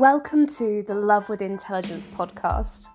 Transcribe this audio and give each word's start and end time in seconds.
Welcome 0.00 0.46
to 0.56 0.82
the 0.84 0.94
Love 0.94 1.28
with 1.28 1.42
Intelligence 1.42 2.06
podcast. 2.06 2.86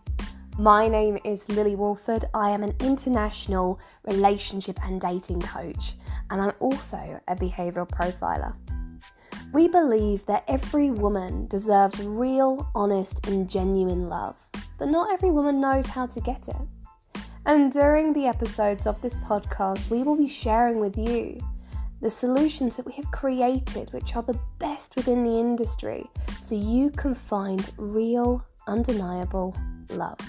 My 0.58 0.88
name 0.88 1.20
is 1.24 1.47
Lily 1.51 1.75
Walford. 1.75 2.25
I 2.33 2.50
am 2.50 2.64
an 2.64 2.74
international 2.80 3.80
relationship 4.05 4.80
and 4.83 5.00
dating 5.00 5.41
coach, 5.41 5.98
and 6.32 6.41
I'm 6.41 6.53
also 6.60 7.21
a 7.28 7.35
behavioral 7.35 7.87
profiler. 7.87 8.57
We 9.54 9.68
believe 9.68 10.26
that 10.26 10.46
every 10.48 10.89
woman 10.89 11.46
deserves 11.46 12.04
real, 12.04 12.68
honest, 12.73 13.28
and 13.28 13.48
genuine 13.48 14.10
love, 14.10 14.44
but 14.80 14.88
not 14.88 15.14
every 15.14 15.30
woman 15.30 15.62
knows 15.62 15.86
how 15.86 16.08
to 16.08 16.20
get 16.22 16.48
it. 16.48 16.58
And 17.46 17.72
during 17.72 18.14
the 18.14 18.26
episodes 18.26 18.88
of 18.88 19.00
this 19.02 19.18
podcast, 19.18 19.92
we 19.92 20.02
will 20.02 20.18
be 20.18 20.28
sharing 20.28 20.80
with 20.80 20.98
you 20.98 21.40
the 22.02 22.09
solutions 22.09 22.75
that 22.75 22.86
we 22.86 22.93
have 22.93 23.09
created, 23.11 23.91
which 23.93 24.16
are 24.16 24.23
the 24.23 24.39
best 24.59 24.96
within 24.96 25.23
the 25.23 25.39
industry, 25.39 26.05
so 26.39 26.56
you 26.56 26.89
can 26.89 27.15
find 27.15 27.71
real, 27.78 28.46
undeniable 28.68 29.56
love. 29.89 30.20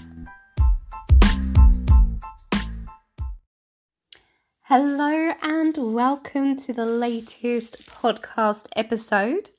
Hello, 4.61 5.31
and 5.41 5.77
welcome 5.77 6.55
to 6.57 6.73
the 6.73 6.85
latest 6.85 7.85
podcast 7.87 8.67
episode. 8.75 9.49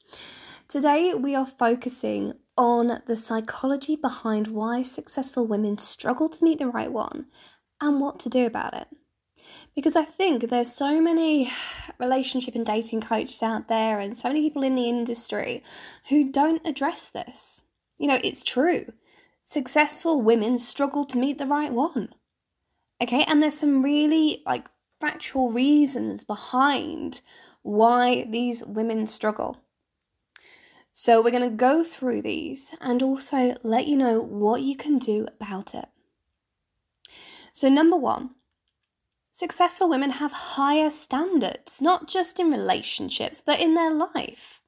Today, 0.67 1.15
we 1.15 1.35
are 1.35 1.47
focusing 1.47 2.33
on 2.57 3.03
the 3.07 3.17
psychology 3.17 3.97
behind 3.97 4.49
why 4.49 4.83
successful 4.83 5.47
women 5.47 5.79
struggle 5.79 6.29
to 6.29 6.45
meet 6.45 6.59
the 6.59 6.67
right 6.67 6.93
one 6.93 7.27
and 7.81 8.01
what 8.01 8.19
to 8.19 8.29
do 8.29 8.45
about 8.45 8.75
it 8.75 8.89
because 9.79 9.95
I 9.95 10.05
think 10.05 10.43
there's 10.43 10.73
so 10.73 11.01
many 11.01 11.53
relationship 12.01 12.57
and 12.57 12.67
dating 12.67 13.01
coaches 13.01 13.45
out 13.45 13.69
there 13.69 14.01
and 14.01 14.19
so 14.19 14.27
many 14.29 14.41
people 14.41 14.65
in 14.65 14.75
the 14.75 14.89
industry 14.89 15.63
who 16.09 16.33
don't 16.33 16.67
address 16.67 17.11
this. 17.11 17.63
You 17.97 18.09
know, 18.09 18.19
it's 18.25 18.43
true. 18.43 18.93
Successful 19.41 20.21
women 20.21 20.59
struggle 20.59 21.05
to 21.05 21.19
meet 21.19 21.39
the 21.39 21.47
right 21.47 21.73
one. 21.73 22.09
Okay, 23.01 23.23
and 23.23 23.41
there's 23.41 23.57
some 23.57 23.79
really 23.79 24.43
like 24.45 24.67
factual 25.01 25.53
reasons 25.53 26.25
behind 26.25 27.21
why 27.63 28.27
these 28.29 28.65
women 28.65 29.07
struggle. 29.07 29.59
So, 30.93 31.23
we're 31.23 31.31
going 31.31 31.49
to 31.49 31.57
go 31.57 31.85
through 31.85 32.23
these 32.23 32.75
and 32.81 33.01
also 33.01 33.55
let 33.63 33.87
you 33.87 33.97
know 33.97 34.19
what 34.19 34.63
you 34.63 34.75
can 34.75 34.99
do 34.99 35.29
about 35.41 35.73
it. 35.77 35.87
So, 37.53 37.69
number 37.69 37.97
one, 37.97 38.31
Successful 39.39 39.89
women 39.89 40.11
have 40.11 40.33
higher 40.33 40.91
standards, 40.91 41.81
not 41.81 42.09
just 42.09 42.41
in 42.41 42.51
relationships, 42.51 43.41
but 43.41 43.61
in 43.61 43.75
their 43.75 43.95
life. 43.95 44.61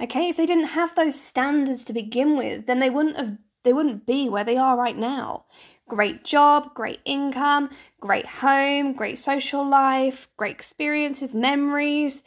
Okay, 0.00 0.30
if 0.30 0.38
they 0.38 0.46
didn't 0.46 0.68
have 0.68 0.94
those 0.94 1.20
standards 1.20 1.84
to 1.84 1.92
begin 1.92 2.34
with, 2.34 2.64
then 2.64 2.78
they 2.78 2.88
wouldn't 2.88 3.18
have 3.18 3.36
they 3.64 3.74
wouldn't 3.74 4.06
be 4.06 4.30
where 4.30 4.42
they 4.42 4.56
are 4.56 4.78
right 4.78 4.96
now. 4.96 5.44
Great 5.90 6.24
job, 6.24 6.74
great 6.74 7.00
income, 7.04 7.68
great 8.00 8.24
home, 8.24 8.94
great 8.94 9.18
social 9.18 9.62
life, 9.68 10.26
great 10.38 10.52
experiences, 10.52 11.34
memories. 11.34 12.22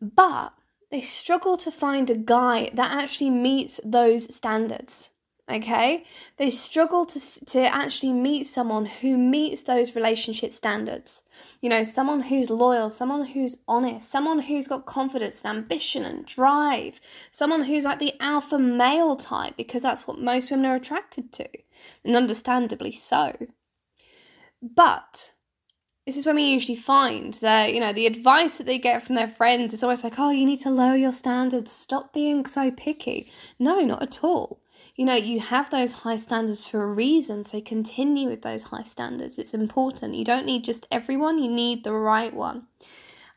But 0.00 0.52
they 0.92 1.00
struggle 1.00 1.56
to 1.56 1.72
find 1.72 2.08
a 2.08 2.14
guy 2.14 2.70
that 2.72 2.92
actually 2.92 3.30
meets 3.30 3.80
those 3.82 4.32
standards 4.32 5.10
okay? 5.50 6.04
They 6.36 6.50
struggle 6.50 7.04
to 7.06 7.44
to 7.46 7.60
actually 7.60 8.12
meet 8.12 8.44
someone 8.44 8.86
who 8.86 9.16
meets 9.16 9.62
those 9.62 9.94
relationship 9.94 10.52
standards. 10.52 11.22
You 11.60 11.68
know 11.68 11.84
someone 11.84 12.20
who's 12.20 12.50
loyal 12.50 12.90
someone 12.90 13.24
who's 13.24 13.58
honest 13.68 14.08
someone 14.08 14.40
who's 14.40 14.66
got 14.66 14.86
confidence 14.86 15.44
and 15.44 15.56
ambition 15.56 16.04
and 16.04 16.26
drive 16.26 17.00
someone 17.30 17.62
who's 17.62 17.84
like 17.84 17.98
the 17.98 18.14
alpha 18.20 18.58
male 18.58 19.16
type 19.16 19.56
because 19.56 19.82
that's 19.82 20.06
what 20.06 20.18
most 20.18 20.50
women 20.50 20.66
are 20.66 20.76
attracted 20.76 21.32
to 21.32 21.48
and 22.04 22.16
understandably 22.16 22.90
so. 22.90 23.32
But 24.62 25.32
this 26.06 26.16
is 26.16 26.24
when 26.24 26.36
we 26.36 26.44
usually 26.44 26.76
find 26.76 27.34
that 27.34 27.72
you 27.72 27.80
know 27.80 27.92
the 27.92 28.06
advice 28.06 28.58
that 28.58 28.66
they 28.66 28.78
get 28.78 29.02
from 29.02 29.14
their 29.14 29.28
friends 29.28 29.74
is 29.74 29.82
always 29.82 30.02
like 30.02 30.18
oh 30.18 30.30
you 30.30 30.44
need 30.44 30.60
to 30.60 30.70
lower 30.70 30.96
your 30.96 31.12
standards. 31.12 31.70
Stop 31.70 32.12
being 32.12 32.46
so 32.46 32.70
picky. 32.72 33.30
No 33.60 33.80
not 33.80 34.02
at 34.02 34.24
all 34.24 34.60
you 34.96 35.04
know, 35.04 35.14
you 35.14 35.40
have 35.40 35.70
those 35.70 35.92
high 35.92 36.16
standards 36.16 36.66
for 36.66 36.82
a 36.82 36.86
reason, 36.86 37.44
so 37.44 37.60
continue 37.60 38.28
with 38.28 38.42
those 38.42 38.62
high 38.62 38.82
standards. 38.82 39.38
It's 39.38 39.52
important. 39.52 40.14
You 40.14 40.24
don't 40.24 40.46
need 40.46 40.64
just 40.64 40.86
everyone, 40.90 41.38
you 41.38 41.50
need 41.50 41.84
the 41.84 41.92
right 41.92 42.32
one. 42.32 42.66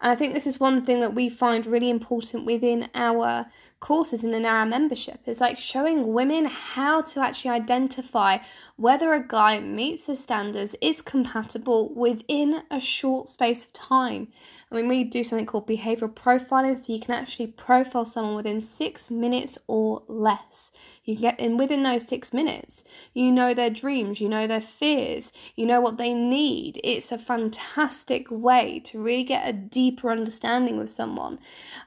And 0.01 0.09
I 0.09 0.15
think 0.15 0.33
this 0.33 0.47
is 0.47 0.61
one 0.61 0.85
thing 0.85 1.01
that 1.01 1.13
we 1.13 1.27
find 1.29 1.65
really 1.65 1.89
important 1.89 2.45
within 2.45 2.89
our 2.95 3.45
courses 3.81 4.23
and 4.23 4.33
in 4.33 4.45
our 4.45 4.65
membership 4.65 5.19
is 5.25 5.41
like 5.41 5.57
showing 5.57 6.13
women 6.13 6.45
how 6.45 7.01
to 7.01 7.19
actually 7.19 7.51
identify 7.51 8.37
whether 8.77 9.13
a 9.13 9.27
guy 9.27 9.59
meets 9.59 10.07
the 10.07 10.15
standards, 10.15 10.75
is 10.81 11.01
compatible 11.01 11.93
within 11.93 12.63
a 12.71 12.79
short 12.79 13.27
space 13.27 13.65
of 13.65 13.73
time. 13.73 14.29
I 14.71 14.75
mean, 14.75 14.87
we 14.87 15.03
do 15.03 15.23
something 15.23 15.47
called 15.47 15.67
behavioral 15.67 16.13
profiling, 16.13 16.77
so 16.77 16.93
you 16.93 16.99
can 16.99 17.15
actually 17.15 17.47
profile 17.47 18.05
someone 18.05 18.35
within 18.35 18.61
six 18.61 19.09
minutes 19.09 19.57
or 19.65 20.03
less. 20.07 20.71
You 21.05 21.15
can 21.15 21.21
get 21.23 21.39
in 21.39 21.57
within 21.57 21.81
those 21.81 22.07
six 22.07 22.33
minutes, 22.33 22.83
you 23.13 23.31
know 23.31 23.55
their 23.55 23.71
dreams, 23.71 24.21
you 24.21 24.29
know 24.29 24.45
their 24.45 24.61
fears, 24.61 25.33
you 25.55 25.65
know 25.65 25.81
what 25.81 25.97
they 25.97 26.13
need. 26.13 26.79
It's 26.83 27.11
a 27.11 27.17
fantastic 27.17 28.27
way 28.29 28.79
to 28.85 29.01
really 29.01 29.23
get 29.23 29.49
a 29.49 29.53
deeper 29.53 30.11
understanding 30.11 30.77
with 30.77 30.91
someone. 30.91 31.39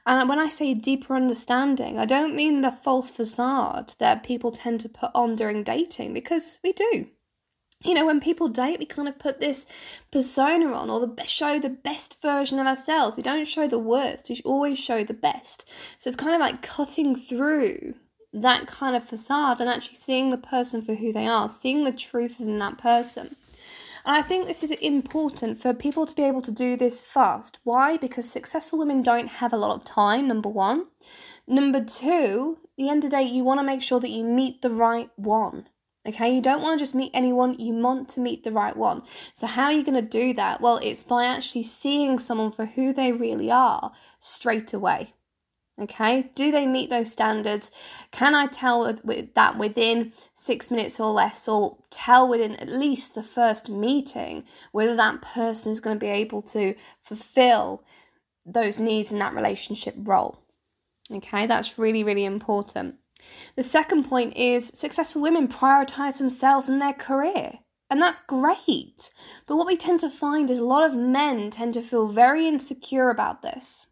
And 0.05 0.27
when 0.27 0.39
I 0.39 0.49
say 0.49 0.73
deeper 0.73 1.15
understanding, 1.15 1.97
I 1.97 2.05
don't 2.05 2.35
mean 2.35 2.59
the 2.59 2.71
false 2.71 3.09
facade 3.09 3.93
that 3.99 4.23
people 4.23 4.51
tend 4.51 4.81
to 4.81 4.89
put 4.89 5.11
on 5.15 5.37
during 5.37 5.63
dating, 5.63 6.13
because 6.13 6.59
we 6.63 6.73
do 6.73 7.07
you 7.83 7.93
know, 7.93 8.05
when 8.05 8.19
people 8.19 8.47
date, 8.47 8.79
we 8.79 8.85
kind 8.85 9.07
of 9.07 9.19
put 9.19 9.39
this 9.39 9.65
persona 10.11 10.71
on 10.71 10.89
or 10.89 11.05
the 11.05 11.23
show 11.25 11.59
the 11.59 11.69
best 11.69 12.21
version 12.21 12.59
of 12.59 12.67
ourselves. 12.67 13.17
We 13.17 13.23
don't 13.23 13.47
show 13.47 13.67
the 13.67 13.79
worst. 13.79 14.29
We 14.29 14.41
always 14.45 14.79
show 14.79 15.03
the 15.03 15.13
best. 15.13 15.69
So 15.97 16.07
it's 16.07 16.17
kind 16.17 16.33
of 16.33 16.41
like 16.41 16.61
cutting 16.61 17.15
through 17.15 17.95
that 18.33 18.67
kind 18.67 18.95
of 18.95 19.03
facade 19.03 19.61
and 19.61 19.69
actually 19.69 19.95
seeing 19.95 20.29
the 20.29 20.37
person 20.37 20.81
for 20.81 20.95
who 20.95 21.11
they 21.13 21.27
are, 21.27 21.47
seeing 21.49 21.83
the 21.83 21.91
truth 21.91 22.39
in 22.39 22.57
that 22.57 22.77
person. 22.77 23.35
And 24.05 24.17
I 24.17 24.21
think 24.21 24.47
this 24.47 24.63
is 24.63 24.71
important 24.71 25.59
for 25.59 25.73
people 25.73 26.05
to 26.05 26.15
be 26.15 26.23
able 26.23 26.41
to 26.41 26.51
do 26.51 26.75
this 26.75 26.99
fast. 26.99 27.59
Why? 27.63 27.97
Because 27.97 28.29
successful 28.29 28.79
women 28.79 29.01
don't 29.01 29.27
have 29.27 29.53
a 29.53 29.57
lot 29.57 29.75
of 29.75 29.85
time, 29.85 30.27
number 30.27 30.49
one. 30.49 30.87
Number 31.47 31.83
two, 31.83 32.57
the 32.77 32.89
end 32.89 33.03
of 33.03 33.11
the 33.11 33.17
day, 33.17 33.23
you 33.23 33.43
want 33.43 33.59
to 33.59 33.65
make 33.65 33.81
sure 33.81 33.99
that 33.99 34.09
you 34.09 34.23
meet 34.23 34.61
the 34.61 34.71
right 34.71 35.09
one. 35.15 35.67
Okay, 36.05 36.35
you 36.35 36.41
don't 36.41 36.61
want 36.61 36.77
to 36.77 36.83
just 36.83 36.95
meet 36.95 37.11
anyone, 37.13 37.57
you 37.57 37.73
want 37.73 38.09
to 38.09 38.19
meet 38.19 38.43
the 38.43 38.51
right 38.51 38.75
one. 38.75 39.03
So, 39.33 39.47
how 39.47 39.65
are 39.65 39.71
you 39.71 39.83
going 39.83 40.01
to 40.01 40.01
do 40.01 40.33
that? 40.33 40.59
Well, 40.59 40.77
it's 40.83 41.01
by 41.01 41.25
actually 41.25 41.63
seeing 41.63 42.19
someone 42.19 42.51
for 42.51 42.65
who 42.65 42.91
they 42.91 43.13
really 43.13 43.49
are 43.49 43.93
straight 44.19 44.73
away. 44.73 45.13
Okay, 45.81 46.29
do 46.35 46.51
they 46.51 46.67
meet 46.67 46.89
those 46.89 47.11
standards? 47.11 47.71
Can 48.11 48.35
I 48.35 48.45
tell 48.45 48.83
that 48.83 49.57
within 49.57 50.13
six 50.35 50.69
minutes 50.69 50.99
or 50.99 51.09
less, 51.11 51.47
or 51.47 51.77
tell 51.89 52.27
within 52.27 52.57
at 52.57 52.69
least 52.69 53.15
the 53.15 53.23
first 53.23 53.69
meeting 53.69 54.43
whether 54.71 54.95
that 54.95 55.21
person 55.21 55.71
is 55.71 55.79
going 55.79 55.95
to 55.95 56.05
be 56.05 56.11
able 56.11 56.43
to 56.43 56.75
fulfill 57.01 57.83
those 58.45 58.77
needs 58.77 59.11
in 59.11 59.19
that 59.19 59.33
relationship 59.33 59.95
role? 59.97 60.37
Okay, 61.09 61.47
that's 61.47 61.79
really, 61.79 62.03
really 62.03 62.25
important. 62.25 62.95
The 63.55 63.63
second 63.63 64.05
point 64.05 64.35
is 64.35 64.67
successful 64.67 65.21
women 65.21 65.47
prioritize 65.47 66.17
themselves 66.17 66.69
and 66.69 66.81
their 66.81 66.93
career. 66.93 67.59
And 67.89 68.01
that's 68.01 68.19
great. 68.21 69.11
But 69.45 69.57
what 69.57 69.67
we 69.67 69.75
tend 69.75 69.99
to 69.99 70.09
find 70.09 70.49
is 70.49 70.59
a 70.59 70.65
lot 70.65 70.87
of 70.87 70.95
men 70.95 71.51
tend 71.51 71.75
to 71.75 71.81
feel 71.81 72.07
very 72.07 72.47
insecure 72.47 73.09
about 73.09 73.41
this. 73.41 73.87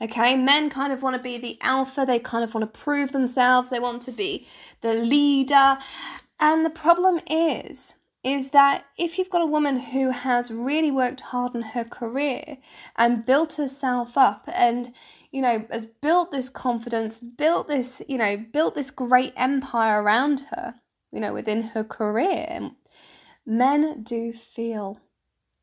Okay, 0.00 0.36
men 0.36 0.70
kind 0.70 0.92
of 0.92 1.02
want 1.02 1.16
to 1.16 1.22
be 1.22 1.38
the 1.38 1.58
alpha, 1.60 2.04
they 2.04 2.18
kind 2.18 2.42
of 2.42 2.54
want 2.54 2.62
to 2.72 2.80
prove 2.80 3.12
themselves, 3.12 3.70
they 3.70 3.78
want 3.78 4.02
to 4.02 4.12
be 4.12 4.46
the 4.80 4.94
leader. 4.94 5.78
And 6.40 6.64
the 6.64 6.70
problem 6.70 7.20
is, 7.30 7.94
is 8.24 8.50
that 8.50 8.84
if 8.96 9.18
you've 9.18 9.30
got 9.30 9.42
a 9.42 9.46
woman 9.46 9.78
who 9.78 10.10
has 10.10 10.52
really 10.52 10.90
worked 10.90 11.20
hard 11.20 11.54
in 11.54 11.62
her 11.62 11.84
career 11.84 12.58
and 12.96 13.26
built 13.26 13.54
herself 13.54 14.16
up 14.16 14.48
and 14.54 14.92
you 15.32 15.40
know, 15.40 15.66
has 15.70 15.86
built 15.86 16.30
this 16.30 16.50
confidence, 16.50 17.18
built 17.18 17.66
this, 17.66 18.02
you 18.06 18.18
know, 18.18 18.36
built 18.52 18.74
this 18.74 18.90
great 18.90 19.32
empire 19.34 20.02
around 20.02 20.44
her, 20.50 20.74
you 21.10 21.18
know, 21.18 21.32
within 21.32 21.62
her 21.62 21.82
career. 21.82 22.70
Men 23.46 24.02
do 24.02 24.32
feel 24.32 25.00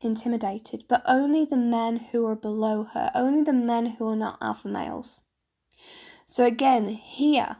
intimidated, 0.00 0.84
but 0.88 1.02
only 1.06 1.44
the 1.44 1.56
men 1.56 1.96
who 1.96 2.26
are 2.26 2.34
below 2.34 2.82
her, 2.82 3.12
only 3.14 3.42
the 3.42 3.52
men 3.52 3.86
who 3.86 4.08
are 4.08 4.16
not 4.16 4.38
alpha 4.42 4.66
males. 4.66 5.22
So, 6.26 6.44
again, 6.44 6.88
here 6.88 7.56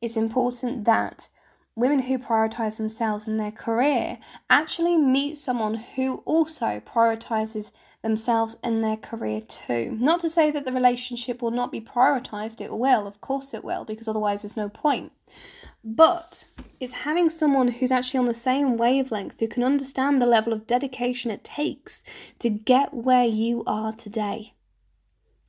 it's 0.00 0.16
important 0.16 0.86
that 0.86 1.28
women 1.74 2.00
who 2.00 2.18
prioritize 2.18 2.76
themselves 2.76 3.26
in 3.26 3.36
their 3.36 3.50
career 3.50 4.18
actually 4.50 4.96
meet 4.96 5.36
someone 5.36 5.74
who 5.74 6.16
also 6.26 6.80
prioritizes 6.80 7.72
themselves 8.02 8.58
and 8.62 8.82
their 8.82 8.96
career 8.96 9.40
too. 9.40 9.96
Not 10.00 10.20
to 10.20 10.30
say 10.30 10.50
that 10.50 10.64
the 10.64 10.72
relationship 10.72 11.40
will 11.40 11.50
not 11.50 11.72
be 11.72 11.80
prioritized, 11.80 12.60
it 12.60 12.76
will, 12.76 13.06
of 13.06 13.20
course 13.20 13.54
it 13.54 13.64
will, 13.64 13.84
because 13.84 14.08
otherwise 14.08 14.42
there's 14.42 14.56
no 14.56 14.68
point. 14.68 15.12
But 15.84 16.44
it's 16.78 16.92
having 16.92 17.30
someone 17.30 17.68
who's 17.68 17.92
actually 17.92 18.18
on 18.18 18.26
the 18.26 18.34
same 18.34 18.76
wavelength 18.76 19.40
who 19.40 19.48
can 19.48 19.64
understand 19.64 20.20
the 20.20 20.26
level 20.26 20.52
of 20.52 20.66
dedication 20.66 21.30
it 21.30 21.42
takes 21.42 22.04
to 22.40 22.50
get 22.50 22.92
where 22.92 23.24
you 23.24 23.64
are 23.66 23.92
today. 23.92 24.52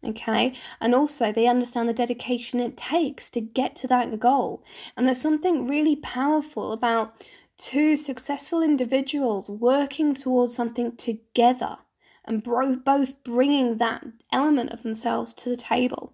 Okay, 0.05 0.53
and 0.81 0.93
also 0.93 1.31
they 1.31 1.47
understand 1.47 1.87
the 1.87 1.93
dedication 1.93 2.59
it 2.59 2.75
takes 2.75 3.29
to 3.29 3.39
get 3.39 3.75
to 3.77 3.87
that 3.87 4.19
goal. 4.19 4.61
And 4.97 5.07
there's 5.07 5.21
something 5.21 5.65
really 5.67 5.95
powerful 5.95 6.73
about 6.73 7.25
two 7.57 7.95
successful 7.95 8.61
individuals 8.61 9.49
working 9.49 10.13
towards 10.13 10.53
something 10.53 10.95
together 10.97 11.77
and 12.25 12.43
bro- 12.43 12.75
both 12.75 13.23
bringing 13.23 13.77
that 13.77 14.05
element 14.31 14.71
of 14.71 14.83
themselves 14.83 15.33
to 15.35 15.49
the 15.49 15.55
table. 15.55 16.13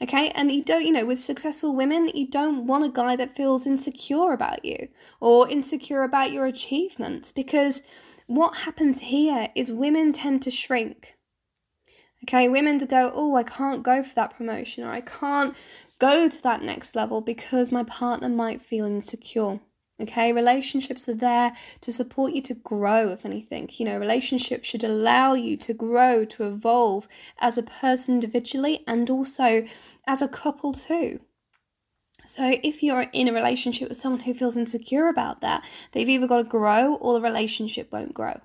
Okay, 0.00 0.30
and 0.30 0.52
you 0.52 0.62
don't, 0.62 0.84
you 0.84 0.92
know, 0.92 1.06
with 1.06 1.18
successful 1.18 1.74
women, 1.74 2.08
you 2.14 2.28
don't 2.28 2.66
want 2.66 2.84
a 2.84 2.88
guy 2.88 3.16
that 3.16 3.34
feels 3.34 3.66
insecure 3.66 4.32
about 4.32 4.64
you 4.64 4.88
or 5.20 5.48
insecure 5.48 6.04
about 6.04 6.30
your 6.30 6.46
achievements 6.46 7.32
because 7.32 7.82
what 8.26 8.58
happens 8.58 9.00
here 9.00 9.48
is 9.56 9.72
women 9.72 10.12
tend 10.12 10.42
to 10.42 10.50
shrink. 10.52 11.17
Okay, 12.24 12.48
women 12.48 12.78
to 12.78 12.86
go, 12.86 13.12
oh, 13.14 13.36
I 13.36 13.44
can't 13.44 13.82
go 13.82 14.02
for 14.02 14.14
that 14.16 14.36
promotion 14.36 14.84
or 14.84 14.90
I 14.90 15.00
can't 15.00 15.54
go 15.98 16.28
to 16.28 16.42
that 16.42 16.62
next 16.62 16.96
level 16.96 17.20
because 17.20 17.70
my 17.70 17.84
partner 17.84 18.28
might 18.28 18.60
feel 18.60 18.84
insecure. 18.84 19.60
Okay, 20.00 20.32
relationships 20.32 21.08
are 21.08 21.14
there 21.14 21.52
to 21.80 21.92
support 21.92 22.32
you 22.32 22.40
to 22.42 22.54
grow, 22.54 23.08
if 23.10 23.24
anything. 23.24 23.68
You 23.72 23.86
know, 23.86 23.98
relationships 23.98 24.68
should 24.68 24.84
allow 24.84 25.34
you 25.34 25.56
to 25.56 25.74
grow, 25.74 26.24
to 26.24 26.46
evolve 26.46 27.08
as 27.40 27.58
a 27.58 27.64
person 27.64 28.14
individually 28.14 28.84
and 28.86 29.10
also 29.10 29.66
as 30.06 30.22
a 30.22 30.28
couple 30.28 30.72
too. 30.72 31.20
So, 32.24 32.54
if 32.62 32.82
you're 32.82 33.06
in 33.12 33.26
a 33.26 33.32
relationship 33.32 33.88
with 33.88 33.96
someone 33.96 34.20
who 34.20 34.34
feels 34.34 34.56
insecure 34.56 35.08
about 35.08 35.40
that, 35.40 35.64
they've 35.92 36.08
either 36.08 36.26
got 36.26 36.38
to 36.38 36.44
grow 36.44 36.94
or 36.94 37.14
the 37.14 37.20
relationship 37.20 37.90
won't 37.90 38.14
grow. 38.14 38.40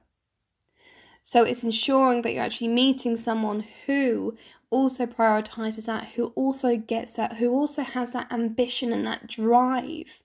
So, 1.25 1.43
it's 1.43 1.63
ensuring 1.63 2.21
that 2.21 2.33
you're 2.33 2.43
actually 2.43 2.67
meeting 2.67 3.15
someone 3.15 3.63
who 3.85 4.37
also 4.69 5.05
prioritizes 5.05 5.85
that, 5.85 6.09
who 6.15 6.27
also 6.35 6.75
gets 6.75 7.13
that, 7.13 7.37
who 7.37 7.49
also 7.51 7.81
has 7.83 8.11
that 8.11 8.29
ambition 8.29 8.91
and 8.91 9.07
that 9.07 9.27
drive 9.27 10.21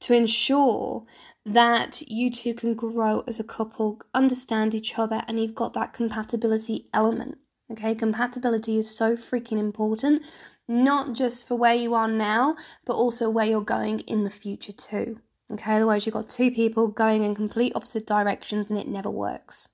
to 0.00 0.14
ensure 0.14 1.04
that 1.44 2.02
you 2.06 2.30
two 2.30 2.54
can 2.54 2.74
grow 2.74 3.24
as 3.26 3.40
a 3.40 3.44
couple, 3.44 4.00
understand 4.14 4.74
each 4.74 4.96
other, 4.96 5.22
and 5.26 5.40
you've 5.40 5.56
got 5.56 5.72
that 5.72 5.92
compatibility 5.92 6.86
element. 6.94 7.38
Okay, 7.72 7.94
compatibility 7.94 8.78
is 8.78 8.94
so 8.94 9.16
freaking 9.16 9.58
important, 9.58 10.22
not 10.68 11.14
just 11.14 11.48
for 11.48 11.56
where 11.56 11.74
you 11.74 11.94
are 11.94 12.08
now, 12.08 12.54
but 12.84 12.94
also 12.94 13.28
where 13.28 13.46
you're 13.46 13.60
going 13.60 14.00
in 14.00 14.22
the 14.22 14.30
future 14.30 14.72
too. 14.72 15.20
Okay, 15.50 15.76
otherwise, 15.76 16.06
you've 16.06 16.12
got 16.12 16.28
two 16.28 16.50
people 16.50 16.88
going 16.88 17.24
in 17.24 17.34
complete 17.34 17.72
opposite 17.74 18.06
directions 18.06 18.70
and 18.70 18.78
it 18.78 18.86
never 18.86 19.10
works. 19.10 19.68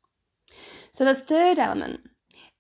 So, 0.95 1.05
the 1.05 1.17
third 1.17 1.59
element 1.59 2.03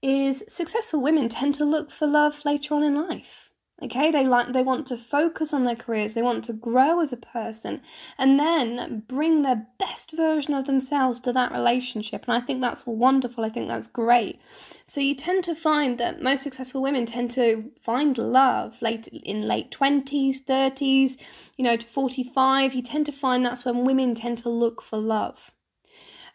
is 0.02 0.42
successful 0.48 1.00
women 1.00 1.28
tend 1.28 1.54
to 1.54 1.64
look 1.64 1.88
for 1.88 2.08
love 2.08 2.44
later 2.44 2.75
on 2.75 2.82
in 2.82 2.96
life. 2.96 3.48
Okay, 3.81 4.10
they 4.10 4.26
like 4.26 4.52
they 4.52 4.64
want 4.64 4.88
to 4.88 4.96
focus 4.96 5.54
on 5.54 5.62
their 5.62 5.76
careers, 5.76 6.14
they 6.14 6.22
want 6.22 6.42
to 6.46 6.52
grow 6.52 6.98
as 6.98 7.12
a 7.12 7.16
person, 7.16 7.81
and 8.19 8.36
then 8.36 9.04
bring 9.06 9.42
their 9.42 9.69
best 9.78 10.16
version 10.16 10.52
of 10.52 10.64
themselves 10.64 11.20
to 11.20 11.32
that 11.32 11.52
relationship. 11.52 12.25
And 12.26 12.36
I 12.36 12.40
think 12.40 12.60
that's 12.60 12.84
wonderful. 12.84 13.44
I 13.44 13.50
think 13.50 13.69
that's 13.69 13.86
great. 13.86 14.40
So 14.84 15.00
you 15.00 15.14
tend 15.14 15.44
to 15.44 15.54
find 15.54 15.96
that 15.98 16.20
most 16.20 16.42
successful 16.42 16.82
women 16.82 17.06
tend 17.06 17.30
to 17.32 17.70
find 17.82 18.19
love 18.19 18.82
late 18.82 19.06
in 19.06 19.42
late 19.42 19.70
twenties, 19.70 20.40
thirties, 20.40 21.19
you 21.56 21.62
know, 21.62 21.76
to 21.76 21.87
forty 21.87 22.25
five. 22.25 22.75
You 22.75 22.82
tend 22.82 23.06
to 23.06 23.12
find 23.12 23.46
that's 23.46 23.64
when 23.64 23.84
women 23.84 24.12
tend 24.16 24.38
to 24.38 24.48
look 24.48 24.82
for 24.82 24.98
love. 24.98 25.52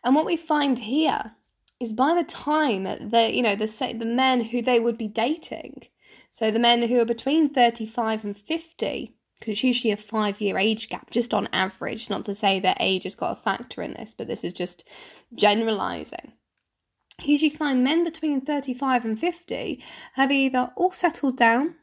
And 0.02 0.16
what 0.16 0.25
we 0.25 0.38
find 0.38 0.80
here 0.80 1.36
is 1.80 1.94
by 1.94 2.14
the 2.14 2.24
time 2.24 2.84
that 2.84 3.10
the 3.10 3.34
you 3.34 3.42
know 3.42 3.56
the 3.56 3.96
the 3.98 4.06
men 4.06 4.42
who 4.42 4.62
they 4.62 4.80
would 4.80 4.98
be 4.98 5.08
dating 5.08 5.88
so 6.31 6.52
the 6.52 6.60
men 6.60 6.84
who 6.84 7.00
are 7.00 7.06
between 7.06 7.50
35 7.50 8.24
and 8.24 8.38
50, 8.38 9.16
because 9.40 9.52
it's 9.52 9.64
usually 9.64 9.92
a 9.92 9.98
five 9.98 10.40
year 10.40 10.58
age 10.58 10.90
gap, 10.90 11.10
just 11.10 11.34
on 11.34 11.50
average, 11.52 12.10
not 12.10 12.26
to 12.26 12.36
say 12.36 12.60
that 12.60 12.78
age 12.80 13.04
has 13.04 13.16
got 13.16 13.31
a 13.38 13.42
factor 13.42 13.81
in 13.81 13.94
this, 13.94 14.14
but 14.14 14.28
this 14.28 14.44
is 14.44 14.54
just 14.54 14.88
generalizing. 15.34 16.34
Usually 17.24 17.50
find 17.50 17.84
men 17.84 18.04
between 18.04 18.42
35 18.42 19.06
and 19.06 19.20
50 19.20 19.84
have 20.14 20.31
either 20.31 20.72
all 20.76 20.92
settled 20.92 21.36
down 21.36 21.76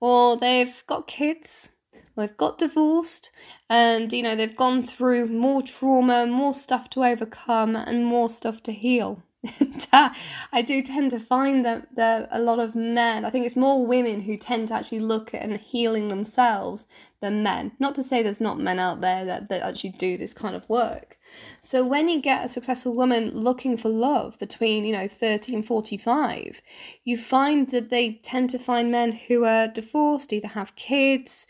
or 0.00 0.36
they've 0.36 0.84
got 0.86 1.06
kids 1.06 1.70
they've 2.16 2.36
got 2.36 2.58
divorced 2.58 3.30
and 3.68 4.12
you 4.12 4.22
know 4.22 4.34
they've 4.34 4.56
gone 4.56 4.82
through 4.82 5.26
more 5.26 5.62
trauma 5.62 6.26
more 6.26 6.54
stuff 6.54 6.88
to 6.90 7.04
overcome 7.04 7.76
and 7.76 8.04
more 8.04 8.28
stuff 8.28 8.62
to 8.62 8.72
heal 8.72 9.22
uh, 9.92 10.10
I 10.52 10.62
do 10.62 10.82
tend 10.82 11.10
to 11.12 11.20
find 11.20 11.64
that 11.64 11.94
there 11.94 12.22
are 12.22 12.28
a 12.30 12.42
lot 12.42 12.58
of 12.58 12.74
men, 12.74 13.24
I 13.24 13.30
think 13.30 13.46
it's 13.46 13.56
more 13.56 13.86
women 13.86 14.20
who 14.20 14.36
tend 14.36 14.68
to 14.68 14.74
actually 14.74 15.00
look 15.00 15.34
at 15.34 15.42
and 15.42 15.58
healing 15.58 16.08
themselves 16.08 16.86
than 17.20 17.42
men. 17.42 17.72
Not 17.78 17.94
to 17.96 18.02
say 18.02 18.22
there's 18.22 18.40
not 18.40 18.58
men 18.58 18.78
out 18.78 19.00
there 19.00 19.24
that, 19.24 19.48
that 19.48 19.62
actually 19.62 19.90
do 19.90 20.16
this 20.16 20.34
kind 20.34 20.56
of 20.56 20.68
work. 20.68 21.18
So 21.60 21.84
when 21.84 22.08
you 22.08 22.20
get 22.20 22.44
a 22.44 22.48
successful 22.48 22.94
woman 22.94 23.30
looking 23.30 23.76
for 23.76 23.88
love 23.88 24.38
between, 24.38 24.84
you 24.84 24.92
know, 24.92 25.08
30 25.08 25.56
and 25.56 25.64
45, 25.64 26.62
you 27.04 27.18
find 27.18 27.68
that 27.70 27.90
they 27.90 28.14
tend 28.22 28.50
to 28.50 28.58
find 28.58 28.90
men 28.90 29.12
who 29.12 29.44
are 29.44 29.68
divorced, 29.68 30.32
either 30.32 30.48
have 30.48 30.76
kids, 30.76 31.46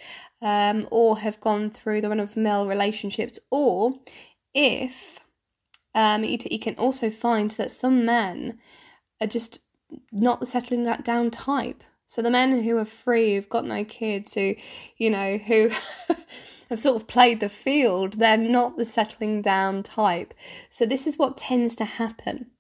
um, 0.47 0.87
or 0.93 1.19
have 1.19 1.41
gone 1.41 1.71
through 1.71 2.01
the 2.01 2.09
run 2.09 2.21
of 2.21 2.37
mill 2.37 2.69
relationships, 2.69 3.41
or 3.51 3.95
if 4.55 5.19
um, 5.93 6.23
you, 6.23 6.39
you 6.49 6.61
can 6.61 6.77
also 6.77 7.11
find 7.11 7.51
that 7.53 7.73
some 7.73 8.05
men 8.05 8.61
are 9.21 9.27
just 9.27 9.59
not 10.13 10.39
the 10.39 10.47
settling 10.47 10.85
that 10.85 11.05
down 11.05 11.33
type. 11.33 11.83
So 12.07 12.23
the 12.23 12.31
men 12.31 12.63
who 12.63 12.79
are 12.79 12.85
free, 12.85 13.35
who've 13.35 13.49
got 13.49 13.65
no 13.65 13.85
kids, 13.85 14.35
who, 14.35 14.55
you 14.99 15.11
know, 15.11 15.37
who 15.37 15.71
have 16.71 16.79
sort 16.79 16.95
of 16.95 17.09
played 17.09 17.41
the 17.41 17.49
field, 17.49 18.13
they're 18.13 18.37
not 18.37 18.77
the 18.77 18.85
settling 18.85 19.43
down 19.43 19.83
type. 19.83 20.33
So 20.71 20.87
this 20.87 21.09
is 21.09 21.19
what 21.19 21.37
tends 21.37 21.75
to 21.77 21.85
happen. 21.85 22.53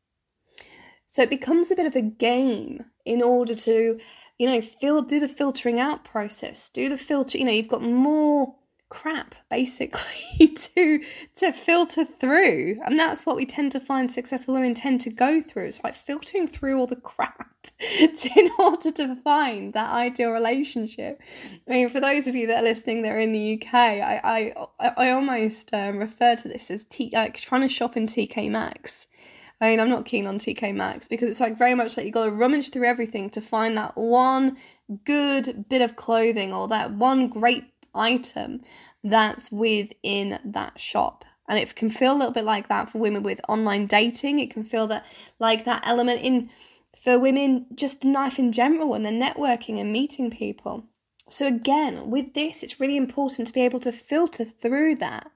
So 1.06 1.22
it 1.22 1.30
becomes 1.30 1.70
a 1.70 1.76
bit 1.76 1.86
of 1.86 1.94
a 1.94 2.02
game 2.02 2.86
in 3.04 3.22
order 3.22 3.54
to, 3.54 4.00
you 4.38 4.46
know, 4.46 4.60
fil- 4.60 5.02
do 5.02 5.20
the 5.20 5.28
filtering 5.28 5.80
out 5.80 6.04
process, 6.04 6.68
do 6.68 6.88
the 6.88 6.98
filter, 6.98 7.38
you 7.38 7.44
know, 7.44 7.52
you've 7.52 7.68
got 7.68 7.82
more 7.82 8.54
crap 8.88 9.34
basically 9.50 10.48
to 10.54 11.02
to 11.34 11.52
filter 11.52 12.04
through. 12.04 12.78
And 12.84 12.98
that's 12.98 13.26
what 13.26 13.36
we 13.36 13.46
tend 13.46 13.72
to 13.72 13.80
find 13.80 14.10
successful 14.10 14.54
women 14.54 14.74
tend 14.74 15.00
to 15.02 15.10
go 15.10 15.40
through. 15.40 15.66
It's 15.66 15.82
like 15.82 15.94
filtering 15.94 16.46
through 16.46 16.78
all 16.78 16.86
the 16.86 16.96
crap 16.96 17.48
in 18.00 18.50
order 18.58 18.92
to 18.92 19.16
find 19.16 19.72
that 19.72 19.92
ideal 19.92 20.30
relationship. 20.30 21.20
I 21.68 21.70
mean 21.70 21.88
for 21.88 22.00
those 22.00 22.28
of 22.28 22.36
you 22.36 22.46
that 22.46 22.60
are 22.60 22.64
listening 22.64 23.02
that 23.02 23.12
are 23.12 23.18
in 23.18 23.32
the 23.32 23.54
uk 23.60 23.74
i 23.74 24.20
i 24.22 24.92
i 24.96 25.10
almost 25.10 25.74
um, 25.74 25.98
refer 25.98 26.36
to 26.36 26.48
this 26.48 26.70
as 26.70 26.84
t 26.84 27.10
like 27.12 27.36
trying 27.36 27.62
to 27.62 27.68
shop 27.68 27.96
in 27.96 28.06
tk 28.06 28.50
maxx 28.50 29.08
I 29.60 29.70
mean, 29.70 29.80
I'm 29.80 29.88
not 29.88 30.04
keen 30.04 30.26
on 30.26 30.38
TK 30.38 30.74
Maxx 30.74 31.08
because 31.08 31.30
it's 31.30 31.40
like 31.40 31.56
very 31.56 31.74
much 31.74 31.96
like 31.96 32.04
you 32.04 32.12
got 32.12 32.26
to 32.26 32.30
rummage 32.30 32.70
through 32.70 32.86
everything 32.86 33.30
to 33.30 33.40
find 33.40 33.76
that 33.78 33.96
one 33.96 34.58
good 35.04 35.64
bit 35.68 35.82
of 35.82 35.96
clothing 35.96 36.52
or 36.52 36.68
that 36.68 36.92
one 36.92 37.28
great 37.28 37.64
item 37.94 38.60
that's 39.02 39.50
within 39.50 40.38
that 40.44 40.78
shop. 40.78 41.24
And 41.48 41.58
it 41.58 41.74
can 41.74 41.90
feel 41.90 42.12
a 42.12 42.18
little 42.18 42.32
bit 42.32 42.44
like 42.44 42.68
that 42.68 42.88
for 42.88 42.98
women 42.98 43.22
with 43.22 43.40
online 43.48 43.86
dating. 43.86 44.40
It 44.40 44.50
can 44.50 44.62
feel 44.62 44.86
that 44.88 45.06
like 45.38 45.64
that 45.64 45.82
element 45.86 46.20
in 46.22 46.50
for 46.94 47.18
women 47.18 47.66
just 47.74 48.04
life 48.04 48.38
in 48.38 48.52
general 48.52 48.88
when 48.88 49.02
they're 49.02 49.12
networking 49.12 49.78
and 49.80 49.92
meeting 49.92 50.30
people. 50.30 50.84
So 51.28 51.46
again, 51.46 52.10
with 52.10 52.34
this, 52.34 52.62
it's 52.62 52.80
really 52.80 52.96
important 52.96 53.48
to 53.48 53.52
be 53.52 53.62
able 53.62 53.80
to 53.80 53.92
filter 53.92 54.44
through 54.44 54.96
that 54.96 55.30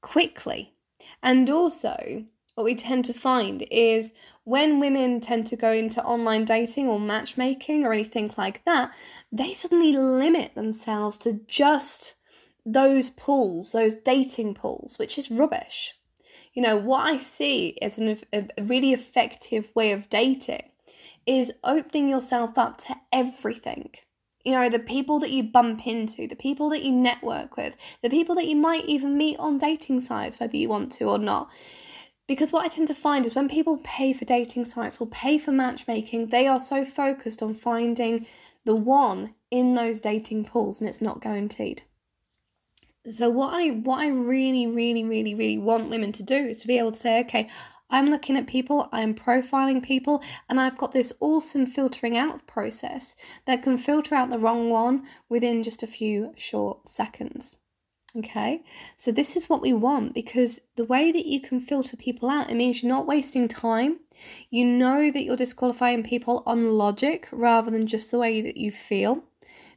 quickly. 0.00 0.74
And 1.22 1.48
also, 1.50 2.24
what 2.58 2.64
we 2.64 2.74
tend 2.74 3.04
to 3.04 3.12
find 3.12 3.64
is 3.70 4.12
when 4.42 4.80
women 4.80 5.20
tend 5.20 5.46
to 5.46 5.54
go 5.54 5.70
into 5.70 6.02
online 6.02 6.44
dating 6.44 6.88
or 6.88 6.98
matchmaking 6.98 7.84
or 7.84 7.92
anything 7.92 8.32
like 8.36 8.64
that, 8.64 8.92
they 9.30 9.52
suddenly 9.52 9.92
limit 9.92 10.56
themselves 10.56 11.16
to 11.18 11.34
just 11.46 12.14
those 12.66 13.10
pools, 13.10 13.70
those 13.70 13.94
dating 13.94 14.54
pools, 14.54 14.98
which 14.98 15.18
is 15.18 15.30
rubbish. 15.30 15.94
You 16.52 16.62
know, 16.62 16.76
what 16.76 17.06
I 17.06 17.18
see 17.18 17.78
as 17.80 18.00
an, 18.00 18.18
a 18.32 18.48
really 18.60 18.92
effective 18.92 19.70
way 19.76 19.92
of 19.92 20.08
dating 20.08 20.68
is 21.26 21.52
opening 21.62 22.08
yourself 22.08 22.58
up 22.58 22.78
to 22.78 22.96
everything. 23.12 23.90
You 24.44 24.54
know, 24.54 24.68
the 24.68 24.80
people 24.80 25.20
that 25.20 25.30
you 25.30 25.44
bump 25.44 25.86
into, 25.86 26.26
the 26.26 26.34
people 26.34 26.70
that 26.70 26.82
you 26.82 26.90
network 26.90 27.56
with, 27.56 27.76
the 28.02 28.10
people 28.10 28.34
that 28.34 28.48
you 28.48 28.56
might 28.56 28.84
even 28.86 29.16
meet 29.16 29.38
on 29.38 29.58
dating 29.58 30.00
sites, 30.00 30.40
whether 30.40 30.56
you 30.56 30.68
want 30.68 30.90
to 30.92 31.04
or 31.04 31.18
not 31.18 31.52
Because 32.28 32.52
what 32.52 32.62
I 32.62 32.68
tend 32.68 32.88
to 32.88 32.94
find 32.94 33.24
is 33.24 33.34
when 33.34 33.48
people 33.48 33.78
pay 33.78 34.12
for 34.12 34.26
dating 34.26 34.66
sites 34.66 35.00
or 35.00 35.06
pay 35.06 35.38
for 35.38 35.50
matchmaking, 35.50 36.26
they 36.26 36.46
are 36.46 36.60
so 36.60 36.84
focused 36.84 37.42
on 37.42 37.54
finding 37.54 38.26
the 38.66 38.76
one 38.76 39.34
in 39.50 39.74
those 39.74 40.02
dating 40.02 40.44
pools 40.44 40.80
and 40.80 40.90
it's 40.90 41.00
not 41.00 41.22
guaranteed. 41.22 41.82
So 43.06 43.30
what 43.30 43.54
I 43.54 43.70
what 43.70 44.00
I 44.00 44.08
really 44.08 44.66
really 44.66 45.04
really 45.04 45.34
really 45.34 45.56
want 45.56 45.88
women 45.88 46.12
to 46.12 46.22
do 46.22 46.36
is 46.36 46.58
to 46.58 46.66
be 46.66 46.76
able 46.76 46.92
to 46.92 46.98
say 46.98 47.20
okay, 47.20 47.48
I'm 47.88 48.06
looking 48.06 48.36
at 48.36 48.46
people, 48.46 48.90
I'm 48.92 49.14
profiling 49.14 49.82
people, 49.82 50.22
and 50.50 50.60
I've 50.60 50.76
got 50.76 50.92
this 50.92 51.14
awesome 51.20 51.64
filtering 51.64 52.18
out 52.18 52.46
process 52.46 53.16
that 53.46 53.62
can 53.62 53.78
filter 53.78 54.14
out 54.14 54.28
the 54.28 54.38
wrong 54.38 54.68
one 54.68 55.06
within 55.30 55.62
just 55.62 55.82
a 55.82 55.86
few 55.86 56.34
short 56.36 56.86
seconds. 56.86 57.58
Okay, 58.16 58.62
so 58.96 59.12
this 59.12 59.36
is 59.36 59.50
what 59.50 59.60
we 59.60 59.74
want 59.74 60.14
because 60.14 60.62
the 60.76 60.84
way 60.84 61.12
that 61.12 61.26
you 61.26 61.42
can 61.42 61.60
filter 61.60 61.94
people 61.94 62.30
out, 62.30 62.50
it 62.50 62.54
means 62.54 62.82
you're 62.82 62.90
not 62.90 63.06
wasting 63.06 63.48
time. 63.48 64.00
You 64.48 64.64
know 64.64 65.10
that 65.10 65.24
you're 65.24 65.36
disqualifying 65.36 66.02
people 66.02 66.42
on 66.46 66.78
logic 66.78 67.28
rather 67.30 67.70
than 67.70 67.86
just 67.86 68.10
the 68.10 68.18
way 68.18 68.40
that 68.40 68.56
you 68.56 68.72
feel. 68.72 69.24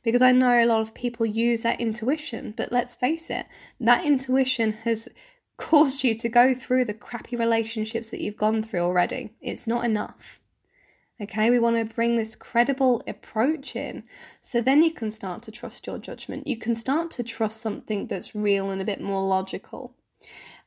Because 0.04 0.22
I 0.22 0.32
know 0.32 0.64
a 0.64 0.66
lot 0.66 0.82
of 0.82 0.94
people 0.94 1.26
use 1.26 1.62
that 1.62 1.82
intuition, 1.82 2.54
but 2.56 2.72
let's 2.72 2.96
face 2.96 3.30
it, 3.30 3.46
that 3.82 4.06
intuition 4.06 4.72
has 4.84 5.10
caused 5.58 6.04
you 6.04 6.16
to 6.18 6.30
go 6.30 6.56
through 6.56 6.86
the 6.86 6.94
crappy 6.94 7.36
relationships 7.36 8.12
that 8.12 8.22
you've 8.22 8.38
gone 8.38 8.64
through 8.64 8.82
already. 8.82 9.32
It's 9.42 9.68
not 9.68 9.84
enough. 9.86 10.41
Okay, 11.22 11.52
we 11.52 11.60
want 11.60 11.76
to 11.76 11.94
bring 11.94 12.16
this 12.16 12.34
credible 12.34 13.04
approach 13.06 13.76
in 13.76 14.06
so 14.40 14.60
then 14.60 14.82
you 14.82 14.92
can 14.92 15.12
start 15.12 15.44
to 15.44 15.52
trust 15.52 15.86
your 15.86 16.00
judgment. 16.00 16.48
You 16.48 16.58
can 16.58 16.74
start 16.74 17.12
to 17.12 17.24
trust 17.24 17.62
something 17.62 18.08
that's 18.08 18.34
real 18.34 18.72
and 18.72 18.82
a 18.82 18.86
bit 18.86 19.00
more 19.00 19.22
logical. 19.22 19.94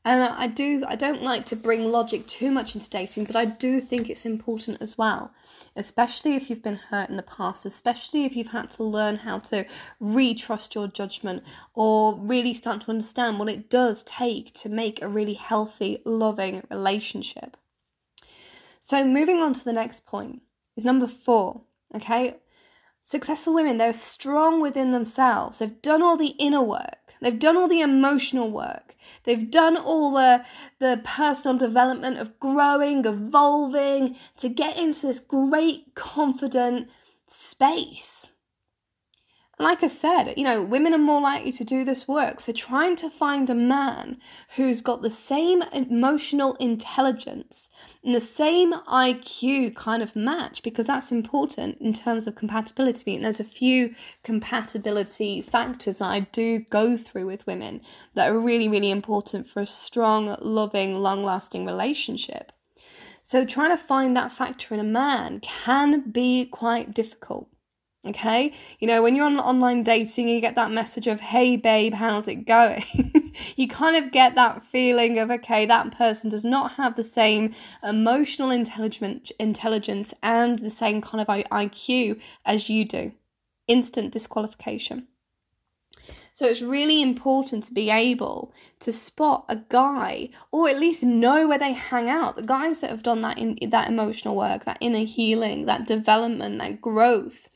And 0.04 0.22
I 0.22 0.46
do 0.46 0.84
I 0.86 0.94
don't 0.94 1.22
like 1.22 1.44
to 1.46 1.56
bring 1.56 1.90
logic 1.90 2.28
too 2.28 2.52
much 2.52 2.76
into 2.76 2.88
dating, 2.88 3.24
but 3.24 3.34
I 3.34 3.46
do 3.46 3.80
think 3.80 4.08
it's 4.08 4.26
important 4.26 4.78
as 4.80 4.96
well, 4.96 5.32
especially 5.74 6.36
if 6.36 6.48
you've 6.48 6.62
been 6.62 6.76
hurt 6.76 7.10
in 7.10 7.16
the 7.16 7.24
past, 7.24 7.66
especially 7.66 8.24
if 8.24 8.36
you've 8.36 8.52
had 8.52 8.70
to 8.72 8.84
learn 8.84 9.16
how 9.16 9.40
to 9.50 9.66
retrust 10.00 10.76
your 10.76 10.86
judgment 10.86 11.42
or 11.74 12.14
really 12.14 12.54
start 12.54 12.82
to 12.82 12.90
understand 12.90 13.40
what 13.40 13.48
it 13.48 13.68
does 13.68 14.04
take 14.04 14.52
to 14.54 14.68
make 14.68 15.02
a 15.02 15.08
really 15.08 15.34
healthy, 15.34 16.00
loving 16.04 16.64
relationship. 16.70 17.56
So, 18.86 19.02
moving 19.02 19.38
on 19.38 19.54
to 19.54 19.64
the 19.64 19.72
next 19.72 20.04
point 20.04 20.42
is 20.76 20.84
number 20.84 21.06
four. 21.06 21.62
Okay, 21.94 22.36
successful 23.00 23.54
women, 23.54 23.78
they're 23.78 23.94
strong 23.94 24.60
within 24.60 24.90
themselves. 24.90 25.58
They've 25.58 25.80
done 25.80 26.02
all 26.02 26.18
the 26.18 26.34
inner 26.38 26.60
work, 26.60 27.14
they've 27.22 27.38
done 27.38 27.56
all 27.56 27.66
the 27.66 27.80
emotional 27.80 28.50
work, 28.50 28.94
they've 29.22 29.50
done 29.50 29.78
all 29.78 30.12
the, 30.12 30.44
the 30.80 31.00
personal 31.02 31.56
development 31.56 32.18
of 32.18 32.38
growing, 32.38 33.06
evolving 33.06 34.16
to 34.36 34.50
get 34.50 34.76
into 34.76 35.06
this 35.06 35.18
great, 35.18 35.94
confident 35.94 36.90
space 37.24 38.32
like 39.58 39.84
I 39.84 39.86
said, 39.86 40.34
you 40.36 40.42
know, 40.42 40.62
women 40.62 40.94
are 40.94 40.98
more 40.98 41.20
likely 41.20 41.52
to 41.52 41.64
do 41.64 41.84
this 41.84 42.08
work. 42.08 42.40
So 42.40 42.52
trying 42.52 42.96
to 42.96 43.08
find 43.08 43.48
a 43.48 43.54
man 43.54 44.18
who's 44.56 44.80
got 44.80 45.02
the 45.02 45.10
same 45.10 45.62
emotional 45.72 46.54
intelligence 46.54 47.68
and 48.02 48.14
the 48.14 48.20
same 48.20 48.72
IQ 48.72 49.76
kind 49.76 50.02
of 50.02 50.16
match, 50.16 50.62
because 50.62 50.86
that's 50.86 51.12
important 51.12 51.78
in 51.80 51.92
terms 51.92 52.26
of 52.26 52.34
compatibility. 52.34 53.14
And 53.14 53.24
there's 53.24 53.40
a 53.40 53.44
few 53.44 53.94
compatibility 54.24 55.40
factors 55.40 55.98
that 55.98 56.10
I 56.10 56.20
do 56.20 56.60
go 56.70 56.96
through 56.96 57.26
with 57.26 57.46
women 57.46 57.80
that 58.14 58.30
are 58.30 58.38
really, 58.38 58.68
really 58.68 58.90
important 58.90 59.46
for 59.46 59.60
a 59.60 59.66
strong, 59.66 60.36
loving, 60.40 60.98
long 60.98 61.22
lasting 61.22 61.64
relationship. 61.64 62.50
So 63.22 63.44
trying 63.46 63.70
to 63.70 63.78
find 63.78 64.16
that 64.16 64.32
factor 64.32 64.74
in 64.74 64.80
a 64.80 64.84
man 64.84 65.40
can 65.40 66.10
be 66.10 66.44
quite 66.46 66.92
difficult. 66.92 67.48
Okay, 68.06 68.52
you 68.80 68.86
know, 68.86 69.02
when 69.02 69.16
you're 69.16 69.24
on 69.24 69.40
online 69.40 69.82
dating, 69.82 70.28
you 70.28 70.38
get 70.38 70.56
that 70.56 70.70
message 70.70 71.06
of, 71.06 71.20
hey, 71.20 71.56
babe, 71.56 71.94
how's 71.94 72.28
it 72.28 72.44
going? 72.46 72.84
you 73.56 73.66
kind 73.66 73.96
of 73.96 74.12
get 74.12 74.34
that 74.34 74.62
feeling 74.62 75.18
of, 75.18 75.30
okay, 75.30 75.64
that 75.64 75.90
person 75.96 76.28
does 76.28 76.44
not 76.44 76.72
have 76.72 76.96
the 76.96 77.02
same 77.02 77.54
emotional 77.82 78.50
intelligence, 78.50 79.32
intelligence 79.40 80.12
and 80.22 80.58
the 80.58 80.68
same 80.68 81.00
kind 81.00 81.22
of 81.22 81.28
IQ 81.28 82.20
as 82.44 82.68
you 82.68 82.84
do. 82.84 83.12
Instant 83.68 84.12
disqualification. 84.12 85.08
So 86.34 86.46
it's 86.46 86.60
really 86.60 87.00
important 87.00 87.62
to 87.64 87.72
be 87.72 87.90
able 87.90 88.52
to 88.80 88.92
spot 88.92 89.44
a 89.48 89.56
guy 89.56 90.30
or 90.50 90.68
at 90.68 90.80
least 90.80 91.04
know 91.04 91.46
where 91.46 91.58
they 91.58 91.72
hang 91.72 92.10
out. 92.10 92.34
The 92.34 92.42
guys 92.42 92.80
that 92.80 92.90
have 92.90 93.04
done 93.04 93.20
that 93.22 93.38
in 93.38 93.70
that 93.70 93.88
emotional 93.88 94.34
work, 94.34 94.64
that 94.64 94.78
inner 94.80 95.04
healing, 95.04 95.66
that 95.66 95.86
development, 95.86 96.58
that 96.58 96.80
growth 96.80 97.48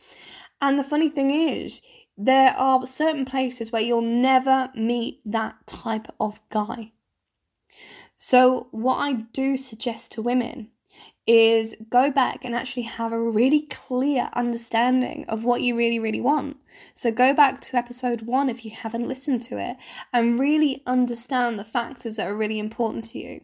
and 0.61 0.79
the 0.79 0.85
funny 0.85 1.09
thing 1.09 1.31
is, 1.31 1.81
there 2.17 2.51
are 2.57 2.85
certain 2.85 3.25
places 3.25 3.71
where 3.71 3.83
you'll 3.83 4.01
never 4.01 4.71
meet 4.75 5.21
that 5.25 5.67
type 5.67 6.09
of 6.19 6.41
guy. 6.51 6.93
So, 8.17 8.67
what 8.73 8.97
I 8.97 9.13
do 9.13 9.57
suggest 9.57 10.13
to 10.13 10.23
women 10.23 10.71
is 11.29 11.77
go 11.91 12.11
back 12.11 12.45
and 12.45 12.55
actually 12.55 12.83
have 12.83 13.13
a 13.13 13.31
really 13.31 13.61
clear 13.71 14.31
understanding 14.33 15.25
of 15.29 15.45
what 15.45 15.63
you 15.63 15.77
really, 15.77 16.01
really 16.01 16.21
want. 16.21 16.57
So, 16.95 17.13
go 17.13 17.33
back 17.33 17.61
to 17.61 17.77
episode 17.77 18.23
one 18.23 18.49
if 18.49 18.65
you 18.65 18.73
haven't 18.73 19.07
listened 19.07 19.43
to 19.43 19.59
it 19.59 19.77
and 20.13 20.41
really 20.41 20.83
understand 20.87 21.59
the 21.59 21.65
factors 21.65 22.17
that 22.17 22.27
are 22.27 22.37
really 22.37 22.59
important 22.59 23.05
to 23.11 23.21
you. 23.21 23.43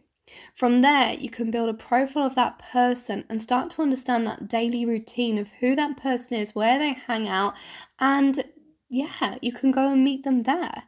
From 0.53 0.81
there, 0.81 1.13
you 1.13 1.29
can 1.29 1.51
build 1.51 1.69
a 1.69 1.73
profile 1.73 2.23
of 2.23 2.35
that 2.35 2.59
person 2.59 3.25
and 3.29 3.41
start 3.41 3.69
to 3.71 3.81
understand 3.81 4.25
that 4.25 4.47
daily 4.47 4.85
routine 4.85 5.37
of 5.37 5.51
who 5.59 5.75
that 5.75 5.97
person 5.97 6.37
is, 6.37 6.55
where 6.55 6.79
they 6.79 6.93
hang 6.93 7.27
out, 7.27 7.53
and 7.99 8.43
yeah, 8.89 9.37
you 9.41 9.51
can 9.51 9.71
go 9.71 9.91
and 9.91 10.03
meet 10.03 10.23
them 10.23 10.43
there. 10.43 10.83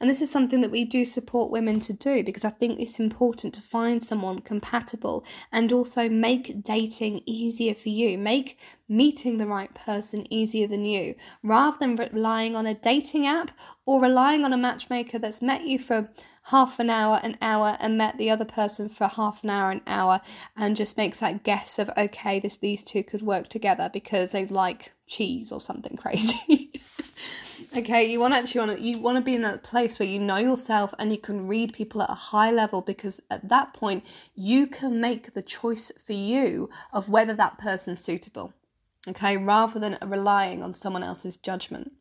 And 0.00 0.08
this 0.08 0.22
is 0.22 0.30
something 0.30 0.60
that 0.60 0.70
we 0.70 0.84
do 0.84 1.04
support 1.04 1.50
women 1.50 1.80
to 1.80 1.92
do 1.92 2.22
because 2.22 2.44
I 2.44 2.50
think 2.50 2.78
it's 2.78 3.00
important 3.00 3.52
to 3.54 3.60
find 3.60 4.02
someone 4.02 4.38
compatible 4.38 5.24
and 5.50 5.72
also 5.72 6.08
make 6.08 6.62
dating 6.62 7.22
easier 7.26 7.74
for 7.74 7.88
you, 7.88 8.16
make 8.16 8.58
meeting 8.88 9.38
the 9.38 9.48
right 9.48 9.74
person 9.74 10.32
easier 10.32 10.68
than 10.68 10.84
you, 10.84 11.16
rather 11.42 11.76
than 11.80 11.96
relying 11.96 12.54
on 12.54 12.66
a 12.66 12.74
dating 12.74 13.26
app 13.26 13.50
or 13.86 14.00
relying 14.00 14.44
on 14.44 14.52
a 14.52 14.56
matchmaker 14.56 15.18
that's 15.18 15.42
met 15.42 15.66
you 15.66 15.80
for 15.80 16.08
half 16.48 16.78
an 16.78 16.88
hour, 16.88 17.20
an 17.22 17.36
hour, 17.42 17.76
and 17.78 17.98
met 17.98 18.16
the 18.16 18.30
other 18.30 18.44
person 18.44 18.88
for 18.88 19.06
half 19.06 19.44
an 19.44 19.50
hour, 19.50 19.70
an 19.70 19.82
hour, 19.86 20.20
and 20.56 20.76
just 20.76 20.96
makes 20.96 21.18
that 21.18 21.42
guess 21.42 21.78
of 21.78 21.90
okay, 21.96 22.40
this 22.40 22.56
these 22.56 22.82
two 22.82 23.02
could 23.02 23.22
work 23.22 23.48
together 23.48 23.90
because 23.92 24.32
they 24.32 24.46
like 24.46 24.92
cheese 25.06 25.52
or 25.52 25.60
something 25.60 25.96
crazy. 26.04 26.72
okay 27.76 28.10
you 28.10 28.18
want 28.18 28.32
actually 28.32 28.60
want 28.60 28.78
to 28.78 28.82
you 28.82 28.98
want 28.98 29.16
to 29.16 29.20
be 29.20 29.34
in 29.34 29.42
that 29.42 29.62
place 29.62 29.98
where 29.98 30.08
you 30.08 30.18
know 30.18 30.36
yourself 30.36 30.94
and 30.98 31.10
you 31.10 31.18
can 31.18 31.46
read 31.46 31.72
people 31.72 32.00
at 32.00 32.08
a 32.08 32.14
high 32.14 32.50
level 32.50 32.80
because 32.80 33.20
at 33.30 33.46
that 33.48 33.74
point 33.74 34.02
you 34.34 34.66
can 34.66 35.00
make 35.00 35.34
the 35.34 35.42
choice 35.42 35.90
for 36.02 36.12
you 36.14 36.70
of 36.92 37.08
whether 37.08 37.34
that 37.34 37.58
person's 37.58 38.00
suitable 38.00 38.54
okay 39.06 39.36
rather 39.36 39.78
than 39.78 39.98
relying 40.06 40.62
on 40.62 40.72
someone 40.72 41.02
else's 41.02 41.36
judgment 41.36 41.92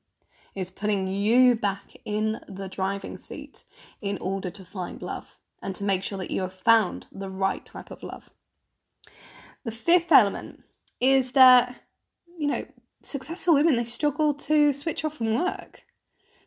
is 0.56 0.72
putting 0.72 1.08
you 1.08 1.56
back 1.56 1.94
in 2.06 2.40
the 2.48 2.68
driving 2.68 3.18
seat 3.18 3.64
in 4.02 4.18
order 4.20 4.50
to 4.50 4.66
find 4.66 5.02
love 5.02 5.38
and 5.62 5.76
to 5.76 5.84
make 5.84 6.04
sure 6.04 6.18
that 6.18 6.32
you 6.32 6.42
have 6.42 6.54
found 6.54 7.08
the 7.12 7.30
right 7.30 7.66
type 7.66 7.92
of 7.92 8.04
love 8.04 8.30
the 9.64 9.72
fifth 9.72 10.12
element 10.12 10.64
is 11.00 11.34
that 11.34 11.76
you 12.38 12.48
know 12.48 12.66
successful 13.02 13.56
women, 13.56 13.76
they 13.76 13.84
struggle 13.84 14.34
to 14.34 14.74
switch 14.74 15.04
off 15.06 15.18
from 15.18 15.34
work. 15.34 15.84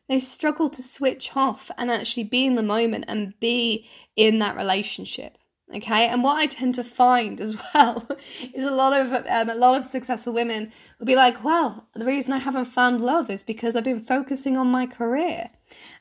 They 0.09 0.21
struggle 0.21 0.69
to 0.71 0.83
switch 0.83 1.37
off 1.37 1.71
and 1.79 1.91
actually 1.91 2.25
be 2.25 2.45
in 2.45 2.57
the 2.57 2.63
moment 2.63 3.05
and 3.09 3.39
be 3.41 3.89
in 4.17 4.41
that 4.41 4.57
relationship. 4.57 5.39
Okay, 5.73 6.09
and 6.09 6.25
what 6.25 6.37
I 6.37 6.47
tend 6.47 6.75
to 6.77 6.85
find 6.85 7.41
as 7.41 7.57
well 7.75 8.09
is 8.53 8.65
a 8.65 8.73
lot 8.73 8.93
of 8.93 9.13
um, 9.13 9.51
a 9.51 9.55
lot 9.55 9.77
of 9.77 9.85
successful 9.85 10.33
women 10.33 10.73
will 10.99 11.07
be 11.07 11.15
like, 11.15 11.45
"Well, 11.45 11.87
the 11.95 12.05
reason 12.05 12.33
I 12.33 12.39
haven't 12.39 12.65
found 12.65 13.01
love 13.01 13.31
is 13.31 13.43
because 13.45 13.77
I've 13.77 13.85
been 13.85 14.01
focusing 14.01 14.57
on 14.57 14.67
my 14.67 14.87
career," 14.87 15.51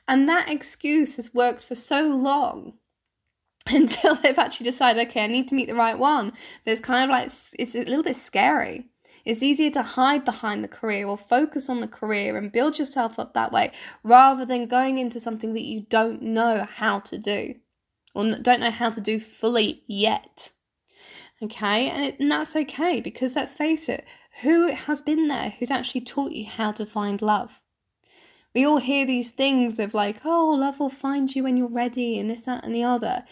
and 0.08 0.28
that 0.28 0.50
excuse 0.50 1.16
has 1.16 1.32
worked 1.32 1.64
for 1.64 1.76
so 1.76 2.08
long 2.08 2.74
until 3.70 4.16
they've 4.16 4.38
actually 4.38 4.64
decided, 4.64 5.06
okay, 5.08 5.24
I 5.24 5.28
need 5.28 5.46
to 5.48 5.54
meet 5.54 5.68
the 5.68 5.74
right 5.74 5.98
one. 5.98 6.32
But 6.64 6.72
it's 6.72 6.80
kind 6.80 7.04
of 7.04 7.10
like 7.10 7.30
it's 7.58 7.74
a 7.76 7.78
little 7.78 8.02
bit 8.02 8.16
scary. 8.16 8.86
It's 9.24 9.42
easier 9.42 9.70
to 9.70 9.82
hide 9.82 10.24
behind 10.24 10.64
the 10.64 10.68
career 10.68 11.06
or 11.06 11.16
focus 11.16 11.68
on 11.68 11.80
the 11.80 11.88
career 11.88 12.36
and 12.36 12.50
build 12.50 12.78
yourself 12.78 13.18
up 13.18 13.34
that 13.34 13.52
way 13.52 13.72
rather 14.02 14.44
than 14.44 14.66
going 14.66 14.98
into 14.98 15.20
something 15.20 15.52
that 15.52 15.64
you 15.64 15.82
don't 15.82 16.22
know 16.22 16.66
how 16.68 17.00
to 17.00 17.18
do 17.18 17.54
or 18.14 18.38
don't 18.38 18.60
know 18.60 18.70
how 18.70 18.90
to 18.90 19.00
do 19.00 19.18
fully 19.18 19.82
yet. 19.86 20.50
Okay, 21.42 21.88
and, 21.88 22.04
it, 22.04 22.20
and 22.20 22.30
that's 22.30 22.54
okay 22.54 23.00
because 23.00 23.34
let's 23.34 23.54
face 23.54 23.88
it, 23.88 24.04
who 24.42 24.72
has 24.72 25.00
been 25.00 25.28
there 25.28 25.54
who's 25.58 25.70
actually 25.70 26.02
taught 26.02 26.32
you 26.32 26.44
how 26.44 26.70
to 26.72 26.84
find 26.84 27.22
love? 27.22 27.62
We 28.54 28.66
all 28.66 28.78
hear 28.78 29.06
these 29.06 29.30
things 29.30 29.78
of 29.78 29.94
like, 29.94 30.20
oh, 30.24 30.54
love 30.58 30.80
will 30.80 30.90
find 30.90 31.34
you 31.34 31.44
when 31.44 31.56
you're 31.56 31.68
ready, 31.68 32.18
and 32.18 32.28
this, 32.28 32.46
that, 32.46 32.64
and 32.64 32.74
the 32.74 32.82
other. 32.82 33.24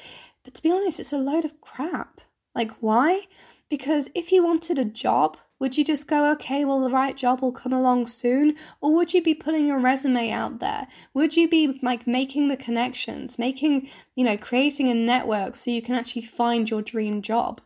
But 0.45 0.55
to 0.55 0.63
be 0.63 0.71
honest, 0.71 1.01
it's 1.01 1.13
a 1.13 1.19
load 1.19 1.45
of 1.45 1.61
crap. 1.61 2.21
Like, 2.55 2.71
why? 2.81 3.27
Because 3.69 4.09
if 4.15 4.33
you 4.33 4.45
wanted 4.45 4.79
a 4.79 4.85
job, 4.85 5.37
would 5.61 5.77
you 5.77 5.85
just 5.85 6.07
go, 6.07 6.31
okay, 6.33 6.65
well, 6.65 6.81
the 6.81 6.91
right 6.91 7.17
job 7.17 7.43
will 7.43 7.53
come 7.53 7.73
along 7.73 8.07
soon? 8.07 8.57
Or 8.81 8.95
would 8.95 9.13
you 9.13 9.23
be 9.23 9.35
putting 9.35 9.67
your 9.67 9.81
resume 9.81 10.31
out 10.31 10.61
there? 10.61 10.87
Would 11.15 11.37
you 11.37 11.49
be 11.49 11.81
like 11.83 12.07
making 12.07 12.49
the 12.49 12.57
connections, 12.57 13.39
making, 13.39 13.89
you 14.15 14.25
know, 14.25 14.37
creating 14.37 14.89
a 14.89 14.95
network 14.95 15.57
so 15.57 15.71
you 15.71 15.83
can 15.83 15.97
actually 15.97 16.23
find 16.23 16.71
your 16.71 16.83
dream 16.83 17.23
job? 17.23 17.61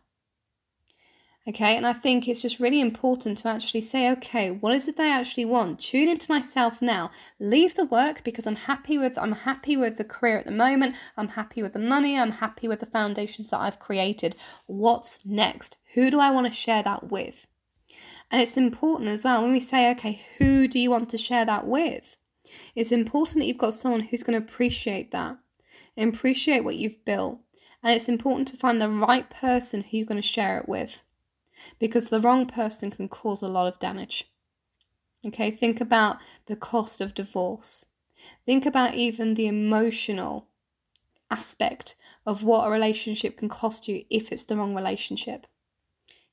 Okay, 1.45 1.75
and 1.75 1.85
I 1.85 1.91
think 1.91 2.27
it's 2.27 2.41
just 2.41 2.61
really 2.61 2.79
important 2.79 3.39
to 3.39 3.49
actually 3.49 3.81
say, 3.81 4.09
okay, 4.11 4.49
what 4.49 4.73
is 4.73 4.87
it 4.87 4.95
that 4.95 5.05
I 5.05 5.19
actually 5.19 5.43
want? 5.43 5.77
Tune 5.77 6.07
into 6.07 6.31
myself 6.31 6.81
now. 6.81 7.11
Leave 7.37 7.75
the 7.75 7.83
work 7.83 8.23
because 8.23 8.47
I'm 8.47 8.55
happy 8.55 8.97
with 8.97 9.17
I'm 9.17 9.33
happy 9.33 9.75
with 9.75 9.97
the 9.97 10.05
career 10.05 10.37
at 10.37 10.45
the 10.45 10.53
moment. 10.53 10.95
I'm 11.17 11.27
happy 11.27 11.61
with 11.61 11.73
the 11.73 11.79
money. 11.79 12.17
I'm 12.17 12.31
happy 12.31 12.69
with 12.69 12.79
the 12.79 12.85
foundations 12.85 13.49
that 13.49 13.59
I've 13.59 13.79
created. 13.79 14.37
What's 14.67 15.25
next? 15.25 15.77
Who 15.95 16.09
do 16.09 16.21
I 16.21 16.31
want 16.31 16.47
to 16.47 16.53
share 16.53 16.81
that 16.81 17.11
with? 17.11 17.45
And 18.33 18.41
it's 18.41 18.57
important 18.57 19.09
as 19.09 19.23
well 19.23 19.43
when 19.43 19.51
we 19.51 19.59
say, 19.59 19.91
okay, 19.91 20.19
who 20.39 20.67
do 20.67 20.79
you 20.79 20.89
want 20.89 21.07
to 21.09 21.19
share 21.19 21.45
that 21.45 21.67
with? 21.67 22.17
It's 22.73 22.91
important 22.91 23.41
that 23.41 23.45
you've 23.45 23.59
got 23.59 23.75
someone 23.75 23.99
who's 23.99 24.23
going 24.23 24.41
to 24.41 24.43
appreciate 24.43 25.11
that 25.11 25.37
and 25.95 26.11
appreciate 26.11 26.63
what 26.63 26.75
you've 26.75 27.05
built. 27.05 27.41
And 27.83 27.95
it's 27.95 28.09
important 28.09 28.47
to 28.47 28.57
find 28.57 28.81
the 28.81 28.89
right 28.89 29.29
person 29.29 29.83
who 29.83 29.97
you're 29.97 30.07
going 30.07 30.19
to 30.19 30.27
share 30.27 30.57
it 30.57 30.67
with 30.67 31.03
because 31.77 32.09
the 32.09 32.19
wrong 32.19 32.47
person 32.47 32.89
can 32.89 33.07
cause 33.07 33.43
a 33.43 33.47
lot 33.47 33.67
of 33.67 33.77
damage. 33.77 34.31
Okay, 35.23 35.51
think 35.51 35.79
about 35.79 36.17
the 36.47 36.55
cost 36.55 37.01
of 37.01 37.13
divorce. 37.13 37.85
Think 38.47 38.65
about 38.65 38.95
even 38.95 39.35
the 39.35 39.45
emotional 39.45 40.47
aspect 41.29 41.93
of 42.25 42.41
what 42.41 42.65
a 42.65 42.71
relationship 42.71 43.37
can 43.37 43.47
cost 43.47 43.87
you 43.87 44.05
if 44.09 44.31
it's 44.31 44.45
the 44.45 44.57
wrong 44.57 44.73
relationship. 44.73 45.45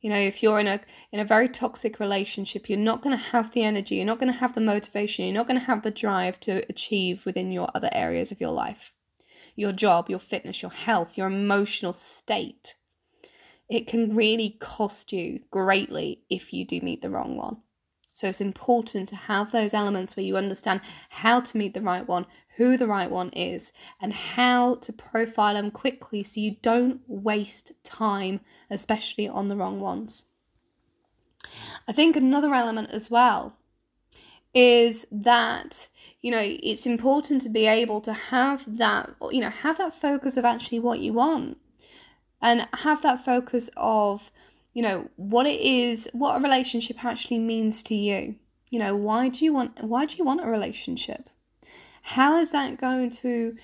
You 0.00 0.10
know, 0.10 0.18
if 0.18 0.42
you're 0.42 0.58
in 0.58 0.66
a 0.66 0.80
in 1.12 1.20
a 1.20 1.24
very 1.24 1.48
toxic 1.48 2.00
relationship, 2.00 2.68
you're 2.68 2.78
not 2.78 3.02
going 3.02 3.16
to 3.16 3.22
have 3.22 3.52
the 3.52 3.62
energy, 3.62 3.96
you're 3.96 4.06
not 4.06 4.18
going 4.18 4.32
to 4.32 4.38
have 4.38 4.54
the 4.54 4.60
motivation, 4.60 5.26
you're 5.26 5.34
not 5.34 5.46
going 5.46 5.60
to 5.60 5.66
have 5.66 5.82
the 5.82 5.90
drive 5.90 6.40
to 6.40 6.64
achieve 6.68 7.24
within 7.26 7.52
your 7.52 7.68
other 7.74 7.90
areas 7.92 8.32
of 8.32 8.40
your 8.40 8.52
life. 8.52 8.92
Your 9.56 9.72
job, 9.72 10.08
your 10.08 10.18
fitness, 10.18 10.62
your 10.62 10.70
health, 10.70 11.18
your 11.18 11.26
emotional 11.26 11.92
state 11.92 12.76
it 13.70 13.86
can 13.86 14.16
really 14.16 14.56
cost 14.58 15.12
you 15.12 15.40
greatly 15.50 16.24
if 16.28 16.52
you 16.52 16.64
do 16.64 16.80
meet 16.80 17.02
the 17.02 17.10
wrong 17.10 17.36
one. 17.36 17.58
So 18.20 18.28
it's 18.28 18.42
important 18.42 19.08
to 19.08 19.16
have 19.16 19.50
those 19.50 19.72
elements 19.72 20.14
where 20.14 20.26
you 20.26 20.36
understand 20.36 20.82
how 21.08 21.40
to 21.40 21.56
meet 21.56 21.72
the 21.72 21.80
right 21.80 22.06
one, 22.06 22.26
who 22.58 22.76
the 22.76 22.86
right 22.86 23.10
one 23.10 23.30
is, 23.30 23.72
and 23.98 24.12
how 24.12 24.74
to 24.74 24.92
profile 24.92 25.54
them 25.54 25.70
quickly 25.70 26.22
so 26.22 26.38
you 26.38 26.56
don't 26.60 27.00
waste 27.06 27.72
time, 27.82 28.40
especially 28.68 29.26
on 29.26 29.48
the 29.48 29.56
wrong 29.56 29.80
ones. 29.80 30.24
I 31.88 31.92
think 31.92 32.14
another 32.14 32.52
element 32.52 32.90
as 32.90 33.10
well 33.10 33.56
is 34.52 35.06
that 35.10 35.88
you 36.20 36.30
know 36.30 36.42
it's 36.42 36.84
important 36.84 37.40
to 37.40 37.48
be 37.48 37.66
able 37.66 38.02
to 38.02 38.12
have 38.12 38.76
that 38.76 39.08
you 39.30 39.40
know 39.40 39.48
have 39.48 39.78
that 39.78 39.94
focus 39.94 40.36
of 40.36 40.44
actually 40.44 40.80
what 40.80 40.98
you 40.98 41.12
want 41.12 41.56
and 42.42 42.68
have 42.74 43.00
that 43.00 43.24
focus 43.24 43.70
of 43.76 44.30
you 44.72 44.82
know 44.82 45.08
what 45.16 45.46
it 45.46 45.60
is 45.60 46.08
what 46.12 46.36
a 46.36 46.42
relationship 46.42 47.04
actually 47.04 47.38
means 47.38 47.82
to 47.84 47.94
you. 47.94 48.36
You 48.70 48.78
know 48.78 48.94
why 48.96 49.28
do 49.28 49.44
you 49.44 49.52
want 49.52 49.82
why 49.82 50.06
do 50.06 50.16
you 50.16 50.24
want 50.24 50.42
a 50.42 50.46
relationship? 50.46 51.28
How 52.02 52.36
is 52.36 52.52
that 52.52 52.78
going 52.78 53.10
to 53.10 53.56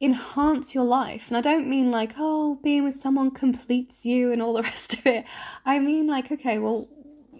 enhance 0.00 0.74
your 0.74 0.84
life? 0.84 1.28
And 1.28 1.36
i 1.36 1.40
don't 1.40 1.68
mean 1.68 1.90
like 1.90 2.14
oh 2.18 2.58
being 2.62 2.84
with 2.84 2.94
someone 2.94 3.30
completes 3.30 4.04
you 4.04 4.32
and 4.32 4.42
all 4.42 4.54
the 4.54 4.62
rest 4.70 4.94
of 4.94 5.06
it. 5.06 5.24
I 5.64 5.78
mean 5.78 6.06
like 6.06 6.32
okay 6.32 6.58
well 6.58 6.88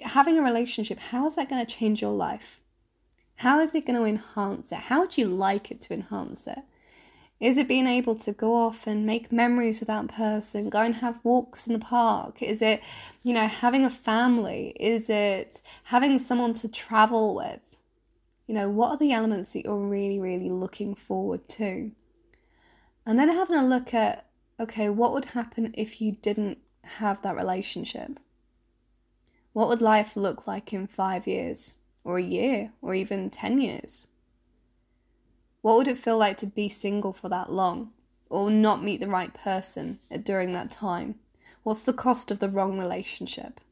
having 0.02 0.38
a 0.38 0.42
relationship 0.42 0.98
how 0.98 1.26
is 1.26 1.36
that 1.36 1.48
going 1.48 1.64
to 1.64 1.74
change 1.74 2.00
your 2.00 2.12
life? 2.12 2.60
How 3.36 3.58
is 3.60 3.74
it 3.74 3.84
going 3.86 3.98
to 3.98 4.04
enhance 4.04 4.70
it? 4.70 4.78
How 4.78 5.00
would 5.00 5.18
you 5.18 5.26
like 5.26 5.72
it 5.72 5.80
to 5.82 5.94
enhance 5.94 6.46
it 6.46 6.60
is 7.44 7.58
it 7.58 7.68
being 7.68 7.86
able 7.86 8.14
to 8.14 8.32
go 8.32 8.54
off 8.54 8.86
and 8.86 9.04
make 9.04 9.30
memories 9.30 9.80
with 9.80 9.88
that 9.88 10.08
person, 10.08 10.70
go 10.70 10.80
and 10.80 10.94
have 10.94 11.20
walks 11.22 11.66
in 11.66 11.74
the 11.74 11.78
park? 11.78 12.42
Is 12.42 12.62
it, 12.62 12.80
you 13.22 13.34
know, 13.34 13.46
having 13.46 13.84
a 13.84 13.90
family? 13.90 14.74
Is 14.80 15.10
it 15.10 15.60
having 15.84 16.18
someone 16.18 16.54
to 16.54 16.70
travel 16.70 17.34
with? 17.34 17.76
You 18.46 18.54
know, 18.54 18.70
what 18.70 18.92
are 18.92 18.96
the 18.96 19.12
elements 19.12 19.52
that 19.52 19.66
you're 19.66 19.76
really, 19.76 20.18
really 20.18 20.48
looking 20.48 20.94
forward 20.94 21.46
to? 21.60 21.90
And 23.04 23.18
then 23.18 23.28
having 23.28 23.56
a 23.56 23.66
look 23.66 23.92
at, 23.92 24.24
okay, 24.58 24.88
what 24.88 25.12
would 25.12 25.26
happen 25.26 25.74
if 25.76 26.00
you 26.00 26.12
didn't 26.12 26.56
have 26.82 27.20
that 27.20 27.36
relationship? 27.36 28.18
What 29.52 29.68
would 29.68 29.82
life 29.82 30.16
look 30.16 30.46
like 30.46 30.72
in 30.72 30.86
five 30.86 31.26
years, 31.26 31.76
or 32.04 32.16
a 32.16 32.22
year, 32.22 32.72
or 32.80 32.94
even 32.94 33.28
10 33.28 33.60
years? 33.60 34.08
What 35.64 35.78
would 35.78 35.88
it 35.88 35.96
feel 35.96 36.18
like 36.18 36.36
to 36.36 36.46
be 36.46 36.68
single 36.68 37.14
for 37.14 37.30
that 37.30 37.50
long 37.50 37.94
or 38.28 38.50
not 38.50 38.84
meet 38.84 39.00
the 39.00 39.08
right 39.08 39.32
person 39.32 39.98
during 40.22 40.52
that 40.52 40.70
time? 40.70 41.18
What's 41.62 41.84
the 41.84 41.94
cost 41.94 42.30
of 42.30 42.38
the 42.38 42.50
wrong 42.50 42.78
relationship? 42.78 43.62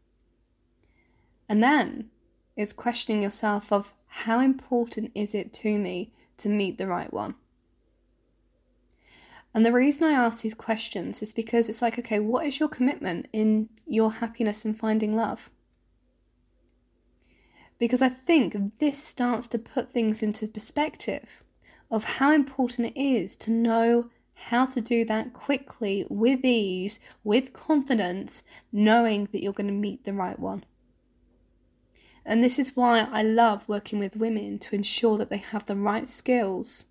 And 1.51 1.63
then 1.63 2.11
is 2.57 2.73
questioning 2.73 3.21
yourself 3.21 3.71
of 3.71 3.93
how 4.07 4.41
important 4.41 5.13
is 5.15 5.35
it 5.35 5.53
to 5.53 5.79
me 5.79 6.15
to 6.39 6.49
meet 6.49 6.79
the 6.79 6.87
right 6.87 7.13
one? 7.13 7.35
And 9.53 9.67
the 9.67 9.71
reason 9.71 10.09
I 10.09 10.13
ask 10.13 10.41
these 10.41 10.55
questions 10.55 11.21
is 11.21 11.35
because 11.35 11.69
it's 11.69 11.83
like, 11.83 11.99
okay, 11.99 12.21
what 12.21 12.47
is 12.47 12.59
your 12.59 12.71
commitment 12.71 13.29
in 13.35 13.69
your 13.87 14.11
happiness 14.11 14.65
and 14.65 14.79
finding 14.79 15.15
love? 15.15 15.51
Because 17.79 18.01
I 18.01 18.09
think 18.09 18.79
this 18.79 18.97
starts 18.97 19.47
to 19.49 19.59
put 19.59 19.93
things 19.93 20.23
into 20.23 20.49
perspective 20.49 21.45
of 21.93 22.05
how 22.05 22.33
important 22.33 22.89
it 22.89 22.99
is 22.99 23.37
to 23.37 23.51
know 23.51 24.09
how 24.35 24.65
to 24.65 24.81
do 24.81 25.05
that 25.05 25.35
quickly, 25.35 26.07
with 26.09 26.43
ease, 26.43 26.99
with 27.23 27.53
confidence, 27.53 28.43
knowing 28.73 29.29
that 29.31 29.43
you're 29.43 29.53
going 29.53 29.67
to 29.67 29.73
meet 29.73 30.03
the 30.03 30.15
right 30.15 30.39
one. 30.39 30.65
And 32.25 32.43
this 32.43 32.59
is 32.59 32.75
why 32.75 33.01
I 33.13 33.23
love 33.23 33.69
working 33.69 33.99
with 33.99 34.17
women 34.17 34.59
to 34.61 34.75
ensure 34.75 35.19
that 35.19 35.29
they 35.29 35.37
have 35.37 35.67
the 35.67 35.77
right 35.77 36.09
skills 36.09 36.87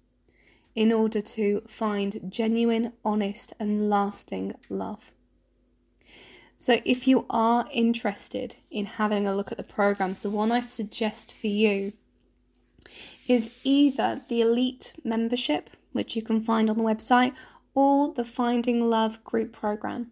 in 0.76 0.94
order 0.94 1.20
to 1.20 1.62
find 1.68 2.22
genuine, 2.30 2.94
honest, 3.04 3.54
and 3.60 3.90
lasting 3.90 4.54
love. 4.70 5.12
So, 6.58 6.80
if 6.86 7.08
you 7.08 7.26
are 7.32 7.68
interested 7.74 8.56
in 8.70 8.86
having 8.86 9.26
a 9.26 9.36
look 9.36 9.52
at 9.52 9.58
the 9.58 9.64
programs, 9.64 10.22
the 10.22 10.30
one 10.30 10.52
I 10.52 10.62
suggest 10.62 11.34
for 11.34 11.48
you 11.48 11.94
is 13.28 13.60
either 13.64 14.22
the 14.28 14.42
Elite 14.42 14.94
membership, 15.04 15.70
which 15.92 16.16
you 16.16 16.22
can 16.22 16.42
find 16.42 16.70
on 16.70 16.78
the 16.78 16.84
website, 16.84 17.34
or 17.74 18.14
the 18.14 18.26
Finding 18.26 18.82
Love 18.82 19.24
group 19.24 19.54
program. 19.54 20.12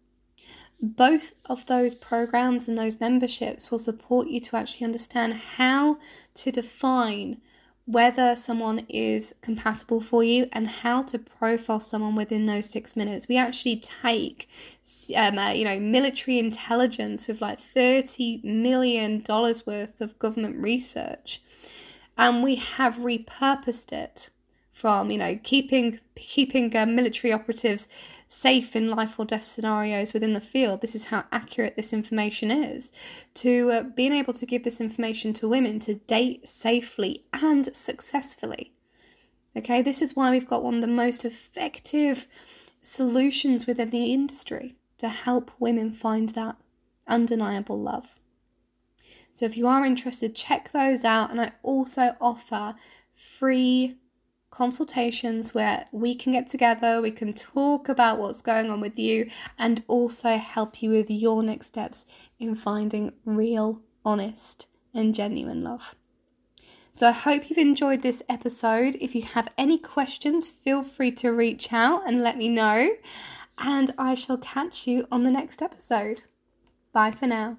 Both 0.82 1.34
of 1.46 1.66
those 1.66 1.94
programs 1.94 2.70
and 2.70 2.78
those 2.78 3.02
memberships 3.02 3.70
will 3.70 3.80
support 3.80 4.30
you 4.30 4.40
to 4.42 4.56
actually 4.56 4.86
understand 4.86 5.34
how 5.34 5.98
to 6.36 6.52
define 6.52 7.42
whether 7.86 8.36
someone 8.36 8.86
is 8.88 9.34
compatible 9.42 10.00
for 10.00 10.24
you 10.24 10.48
and 10.54 10.68
how 10.68 11.02
to 11.02 11.18
profile 11.18 11.80
someone 11.80 12.16
within 12.16 12.46
those 12.46 12.70
six 12.70 12.96
minutes. 12.96 13.28
We 13.28 13.36
actually 13.36 13.78
take, 13.78 14.48
um, 15.16 15.40
uh, 15.40 15.50
you 15.50 15.66
know, 15.66 15.80
military 15.80 16.38
intelligence 16.38 17.28
with 17.28 17.42
like 17.42 17.60
thirty 17.60 18.40
million 18.44 19.22
dollars 19.22 19.66
worth 19.66 20.02
of 20.02 20.18
government 20.20 20.64
research 20.64 21.42
and 22.20 22.44
we 22.44 22.56
have 22.56 22.98
repurposed 22.98 23.94
it 23.94 24.30
from 24.74 25.10
you 25.10 25.18
know 25.18 25.40
keeping 25.42 26.00
keeping 26.16 26.76
uh, 26.76 26.86
military 26.86 27.32
operatives 27.34 27.88
safe 28.28 28.76
in 28.76 28.88
life 28.90 29.18
or 29.18 29.26
death 29.26 29.44
scenarios 29.44 30.14
within 30.14 30.34
the 30.34 30.42
field. 30.42 30.82
This 30.82 30.94
is 30.94 31.06
how 31.06 31.24
accurate 31.32 31.76
this 31.76 31.94
information 31.94 32.52
is. 32.52 32.92
To 33.36 33.72
uh, 33.72 33.84
being 33.84 34.14
able 34.14 34.34
to 34.34 34.46
give 34.46 34.64
this 34.64 34.80
information 34.80 35.34
to 35.34 35.48
women 35.48 35.80
to 35.80 35.96
date 35.96 36.48
safely 36.48 37.26
and 37.34 37.76
successfully. 37.76 38.74
Okay 39.56 39.82
this 39.82 40.02
is 40.02 40.16
why 40.16 40.30
we've 40.30 40.48
got 40.48 40.64
one 40.64 40.76
of 40.76 40.82
the 40.82 40.88
most 40.88 41.24
effective 41.24 42.28
solutions 42.84 43.66
within 43.66 43.90
the 43.92 44.14
industry 44.14 44.76
to 44.98 45.08
help 45.08 45.52
women 45.58 45.92
find 45.92 46.30
that 46.30 46.58
undeniable 47.08 47.80
love 47.80 48.19
so 49.32 49.46
if 49.46 49.56
you 49.58 49.68
are 49.68 49.86
interested, 49.86 50.36
check 50.36 50.72
those 50.72 51.06
out. 51.06 51.32
And 51.32 51.40
I 51.40 51.52
also 51.64 52.16
offer 52.20 52.76
free 53.14 53.98
consultations 54.52 55.54
where 55.54 55.86
we 55.92 56.16
can 56.16 56.32
get 56.32 56.48
together, 56.48 57.02
we 57.02 57.12
can 57.12 57.34
talk 57.34 57.88
about 57.88 58.18
what's 58.18 58.42
going 58.42 58.72
on 58.72 58.82
with 58.82 58.98
you, 58.98 59.30
and 59.58 59.84
also 59.88 60.38
help 60.38 60.82
you 60.82 60.90
with 60.90 61.10
your 61.10 61.44
next 61.44 61.68
steps 61.68 62.06
in 62.40 62.56
finding 62.56 63.14
real, 63.26 63.82
honest, 64.04 64.68
and 64.94 65.14
genuine 65.14 65.64
love. 65.64 65.96
So 66.92 67.08
I 67.08 67.12
hope 67.12 67.50
you've 67.50 67.60
enjoyed 67.60 68.02
this 68.02 68.24
episode. 68.28 68.98
If 69.00 69.14
you 69.14 69.22
have 69.22 69.50
any 69.58 69.78
questions, 69.78 70.50
feel 70.50 70.82
free 70.82 71.12
to 71.14 71.30
reach 71.32 71.72
out 71.72 72.02
and 72.08 72.24
let 72.24 72.38
me 72.38 72.50
know. 72.50 72.90
and 73.60 73.94
I 73.98 74.16
shall 74.16 74.38
catch 74.38 74.88
you 74.88 75.08
on 75.12 75.24
the 75.24 75.32
next 75.32 75.62
episode. 75.62 76.24
Bye 76.94 77.12
for 77.12 77.28
now. 77.28 77.58